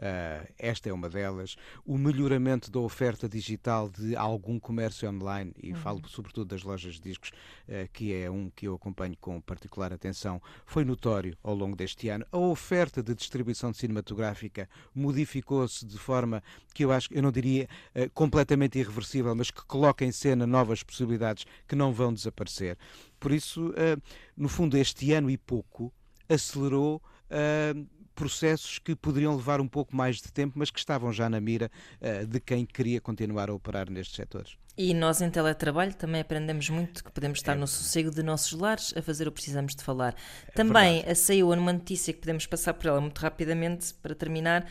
[0.00, 1.56] Ah, esta é uma delas.
[1.84, 7.02] O melhoramento da oferta digital de algum comércio online, e falo sobretudo das lojas de
[7.02, 7.30] discos,
[7.68, 12.08] ah, que é um que eu acompanho com particular atenção, foi notório ao longo deste
[12.08, 12.26] ano.
[12.32, 16.42] A oferta de distribuição cinematográfica modificou-se de forma
[16.74, 20.82] que eu acho, eu não diria ah, completamente irreversível, mas que coloca em cena novas
[20.82, 22.76] possibilidades que não vão desaparecer.
[23.24, 23.98] Por isso, ah,
[24.36, 25.90] no fundo, este ano e pouco
[26.28, 27.74] acelerou ah,
[28.14, 31.70] processos que poderiam levar um pouco mais de tempo, mas que estavam já na mira
[32.02, 34.58] ah, de quem queria continuar a operar nestes setores.
[34.76, 38.52] E nós em teletrabalho também aprendemos muito que podemos É estar no sossego de nossos
[38.52, 40.14] lares a fazer o que precisamos de falar.
[40.54, 44.66] também a saiu numa notícia que podemos passar por ela muito rapidamente para terminar.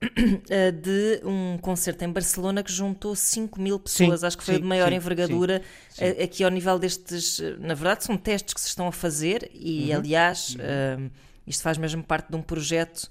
[0.48, 4.56] eh, De um concerto em Barcelona que juntou 5 mil pessoas, Sim, acho que foi
[4.56, 5.62] sim, de maior sim, envergadura.
[5.98, 9.50] eh, Aqui ao nível destes, eh, na verdade, são testes que se estão a fazer,
[9.52, 9.98] e Uhum.
[9.98, 10.98] aliás, eh,
[11.46, 13.08] isto faz mesmo parte de um projeto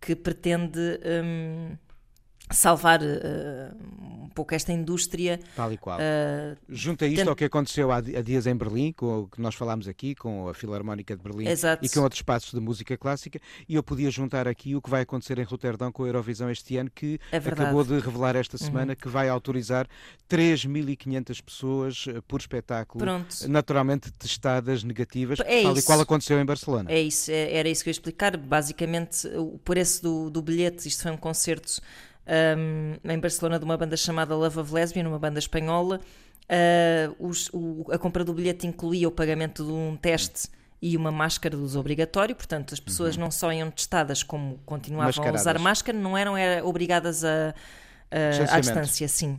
[0.00, 0.78] que pretende
[1.24, 1.76] hum,
[2.50, 3.70] salvar eh,
[4.00, 5.38] um pouco esta indústria.
[5.56, 5.98] Tal e qual.
[6.00, 9.26] eh, Junta isto Tento- ao que aconteceu há, di- há dias em Berlim, com o
[9.28, 11.84] que nós falámos aqui, com a Filarmónica de Berlim Exato.
[11.84, 15.02] e com outros espaços de música clássica, e eu podia juntar aqui o que vai
[15.02, 18.94] acontecer em Roterdão com a Eurovisão este ano, que É acabou de revelar esta semana
[18.94, 19.86] que vai autorizar
[20.28, 23.48] 3.500 pessoas eh, por espetáculo, Pronto.
[23.48, 25.86] naturalmente testadas negativas, É tal e isso.
[25.86, 26.90] qual aconteceu em Barcelona.
[26.90, 28.36] É isso, é- era isso que eu ia explicar.
[28.36, 31.80] Basicamente, o preço do, do bilhete, isto foi um concerto
[32.56, 36.00] hum, em Barcelona de uma banda chamada Love of Lesbian, uma banda espanhola.
[36.48, 40.48] Ah, os- o- a compra do bilhete incluía o pagamento de um teste
[40.80, 45.08] e uma máscara de uso obrigatório, portanto as pessoas não só iam testadas como continuavam
[45.08, 45.62] a usar Mascaradas.
[45.62, 47.54] máscara, não eram era, obrigadas a,
[48.10, 49.38] a, à distância, sim.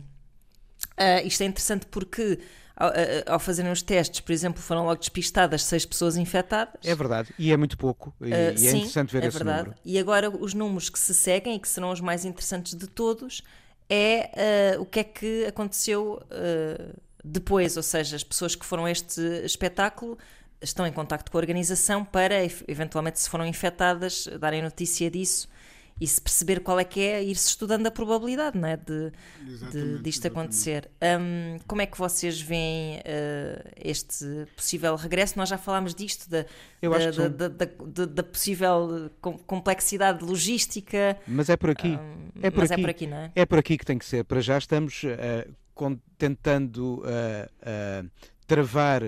[0.96, 2.38] Ah, isto é interessante porque
[2.80, 6.80] ao, ao fazerem os testes, por exemplo, foram logo despistadas seis pessoas infectadas.
[6.84, 9.36] É verdade, e é muito pouco, e, Ah, e é sim, interessante ver é esse
[9.36, 9.64] verdade.
[9.64, 9.80] número.
[9.84, 13.42] E agora os números que se seguem e que serão os mais interessantes de todos
[13.88, 18.86] é ah, o que é que aconteceu ah, depois, ou seja, as pessoas que foram
[18.86, 20.16] a este espetáculo
[20.62, 22.34] estão em contacto com a organização para,
[22.66, 25.48] eventualmente, se foram infectadas, darem notícia disso
[26.00, 28.76] e se perceber qual é que é, ir-se estudando a probabilidade não é?
[28.76, 29.12] de,
[29.70, 30.90] de disto acontecer.
[31.02, 34.24] Hum, como é que vocês veem ah, este
[34.56, 35.36] possível regresso?
[35.38, 36.46] Nós já falámos disto, da,
[36.80, 41.18] Eu da, da, da- da- da- da possível com- complexidade logística.
[41.26, 41.98] Mas é por aqui.
[42.42, 42.80] é por mas aqui.
[42.80, 43.32] é por aqui, não é?
[43.34, 44.24] É por aqui que tem que ser.
[44.24, 45.02] Para já estamos
[45.74, 48.04] com- tentando eh,
[48.46, 49.02] travar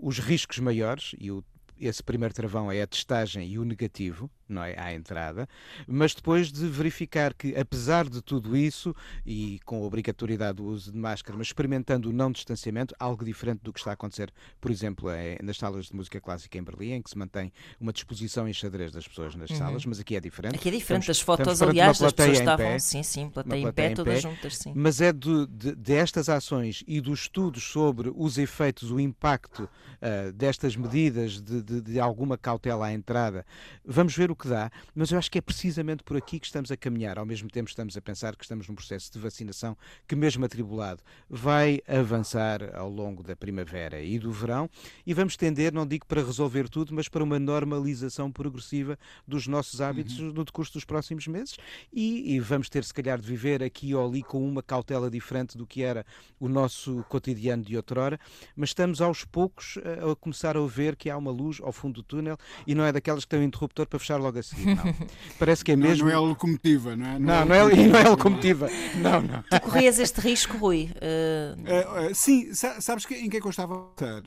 [0.00, 1.44] os riscos maiores e o-
[1.80, 4.74] esse primeiro travão é a testagem e o negativo, não é?
[4.78, 5.48] À entrada,
[5.86, 10.92] mas depois de verificar que, apesar de tudo isso, e com a obrigatoriedade do uso
[10.92, 14.70] de máscara, mas experimentando o não distanciamento, algo diferente do que está a acontecer, por
[14.70, 18.48] exemplo, eh, nas salas de música clássica em Berlim, em que se mantém uma disposição
[18.48, 20.52] em xadrez das pessoas nas salas, mas aqui é diferente.
[20.54, 20.58] Uhum.
[20.60, 21.02] Aqui é diferente.
[21.02, 23.62] Estamos- As fotos, aliás, uma as pessoas plateia estavam, pé, sim, sim, plateia uma em
[23.62, 24.72] plateia pé, em todas pé, juntas, sim.
[24.74, 29.68] mas é de, de- destas ações e dos estudos sobre os efeitos, o impacto
[30.02, 33.46] ah, destas medidas de, de- de alguma cautela à entrada.
[33.84, 36.76] Vamos ver que dá, mas eu acho que é precisamente por aqui que estamos a
[36.76, 37.18] caminhar.
[37.18, 39.76] Ao mesmo tempo, estamos a pensar que estamos num processo de vacinação
[40.06, 44.70] que, mesmo atribulado, vai avançar ao longo da primavera e do verão.
[45.06, 49.80] E vamos tender, não digo para resolver tudo, mas para uma normalização progressiva dos nossos
[49.80, 51.56] hábitos no decurso dos próximos meses.
[51.92, 55.58] E, e vamos ter, se calhar, de viver aqui ou ali com uma cautela diferente
[55.58, 56.06] do que era
[56.38, 58.18] o nosso cotidiano de outrora,
[58.56, 61.94] mas estamos aos poucos a a começar a ver que há uma luz ao fundo
[61.94, 64.74] do túnel e não é daquelas que tem um interruptor para fechar logo a seguir,
[64.74, 64.84] não.
[65.38, 66.04] Parece que é Não, mesmo...
[66.06, 67.18] não é a locomotiva, não é?
[67.18, 68.68] Não, não é, e não é a locomotiva.
[68.96, 69.42] Não, não.
[69.42, 70.90] Tu corrias este risco, Rui?
[70.96, 74.22] Uh, Eh, eh, sim, sa- sabes que, em que é que eu estava a pensar?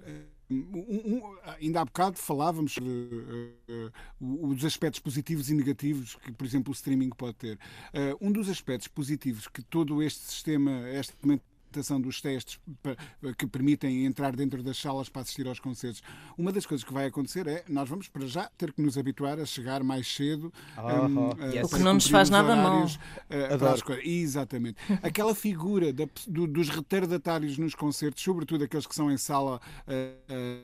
[0.49, 3.89] Um- um- ainda há bocado falávamos sobre eh, eh,
[4.19, 7.59] os aspectos positivos e negativos que, por exemplo, o streaming pode ter.
[7.93, 11.13] Eh, um dos aspectos positivos que todo este sistema, esta
[11.77, 12.59] implementação dos testes
[13.37, 16.01] que permitem entrar dentro das salas para assistir aos concertos,
[16.37, 19.39] uma das coisas que vai acontecer é nós vamos para já ter que nos habituar
[19.39, 20.51] a chegar mais cedo.
[20.77, 20.81] Oh,
[21.39, 21.71] oh, yes.
[21.71, 22.87] O que não nos faz nada mal.
[23.81, 24.05] coisas.
[24.05, 24.77] Exatamente.
[25.03, 29.61] Aquela figura da- do- dos retardatários nos concertos, sobretudo aqueles que são em sala.
[29.87, 30.61] eh, eh,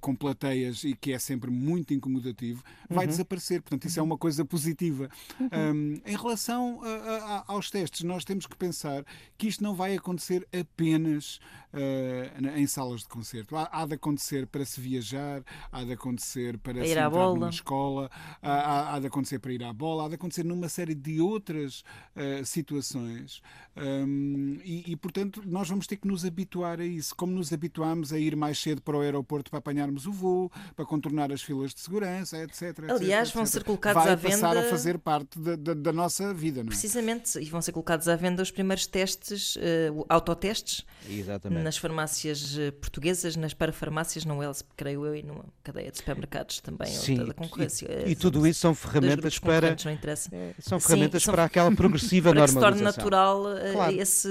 [0.00, 3.10] com plateias e que é sempre muito incomodativo, vai Uhum.
[3.10, 3.62] desaparecer.
[3.62, 5.08] Portanto, isso é uma coisa positiva.
[5.40, 9.04] Um, em relação a- a- aos testes, nós temos que pensar
[9.36, 11.38] que isto não vai acontecer apenas
[11.74, 13.54] eh, em salas de concerto.
[13.54, 17.10] Há, há de acontecer para se viajar, há de acontecer para se ir à entrar
[17.10, 17.34] bola.
[17.34, 18.10] numa escola,
[18.40, 21.84] há, há- de acontecer para ir à bola, há de acontecer numa série de outras
[22.16, 23.42] eh, situações.
[23.76, 27.14] Um, e, e, portanto, nós vamos ter que nos habituar a isso.
[27.14, 30.84] Como nos habituámos a ir mais cedo para o aeroporto para apanharmos o voo, para
[30.84, 32.62] contornar as filas de segurança, etc.
[32.62, 33.52] etc, Aliás, vão etc.
[33.54, 36.68] ser colocados Vai à passar venda- a fazer parte da, da- da nossa vida, não
[36.68, 36.70] é?
[36.70, 41.62] precisamente, e vão ser colocados à venda os primeiros testes, uh, autotestes, Exatamente.
[41.62, 46.60] nas farmácias eh, portuguesas, nas parafarmácias, não Wells, creio eu, e numa cadeia de supermercados
[46.60, 47.86] também, ou Sim, da- da concorrência.
[48.06, 50.28] e, e tudo isso são ferramentas para não interessa.
[50.32, 53.04] é, são Sim, ferramentas são- para aquela progressiva para que se torne normalização.
[53.04, 54.00] natural eh, Claro.
[54.00, 54.28] esse.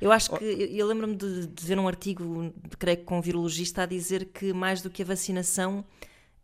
[0.00, 0.44] Eu acho que.
[0.44, 4.26] Eu, eu lembro-me de, de ver um artigo, creio que com um virologista, a dizer
[4.26, 5.84] que mais do que a vacinação.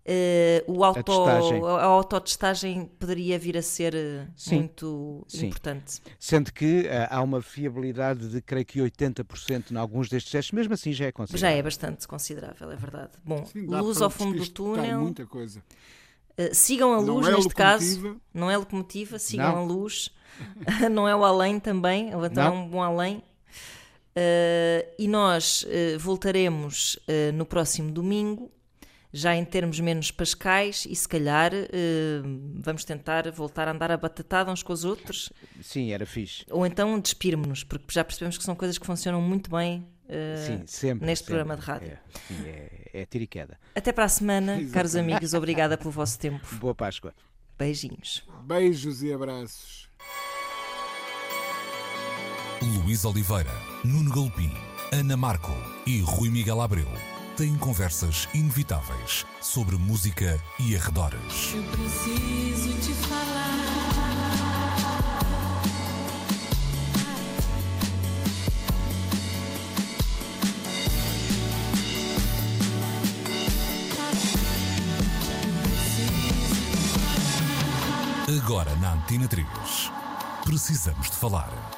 [0.09, 1.61] eh, o auto, testagem.
[1.64, 4.57] a autotestagem poderia vir a ser eh, Sim.
[4.59, 5.46] muito Sim.
[5.48, 6.00] importante.
[6.20, 10.74] Sendo que ah, há uma fiabilidade de creio que 80% em alguns destes testes, mesmo
[10.74, 11.59] assim já é Já considerável.
[11.59, 13.11] é bastante considerável, é verdade.
[13.24, 15.00] Bom, Sim, luz ao fundo do túnel.
[15.00, 15.61] muita coisa.
[16.38, 17.96] Eh, sigam a luz é neste caso.
[17.96, 18.20] locomotiva.
[18.32, 19.59] Não é locomotiva, sigam Não.
[19.59, 20.11] a luz.
[20.92, 23.22] não é o além também, ou então é um bom além.
[24.19, 28.51] Eh, e nós eh, voltaremos eh, no próximo domingo,
[29.12, 31.51] já em termos menos pascais, e se calhar
[32.62, 36.45] vamos tentar voltar a andar a batatada uns com os outros, Sim, era fixe.
[36.51, 39.87] ou então despirmos-nos, porque já percebemos que são coisas que funcionam muito bem.
[40.47, 41.07] Sim, sempre.
[41.07, 41.35] neste sempre.
[41.35, 41.93] programa de rádio.
[41.93, 41.99] É,
[42.29, 43.59] sim, é, é tiro e queda.
[43.75, 46.47] Até para a semana, caros amigos, obrigada pelo vosso tempo.
[46.57, 47.14] Boa Páscoa.
[47.59, 48.23] Beijinhos.
[48.45, 49.89] Beijos e abraços.
[52.62, 53.52] Luís Oliveira,
[53.84, 54.52] Nuno Golpin,
[54.90, 55.52] Ana Marco
[55.86, 56.88] e Rui Miguel Abreu
[57.36, 61.52] têm conversas inevitáveis sobre música e arredores.
[61.54, 63.57] Eu preciso te falar.
[78.42, 79.28] Agora na Antena
[80.44, 81.76] Precisamos de falar.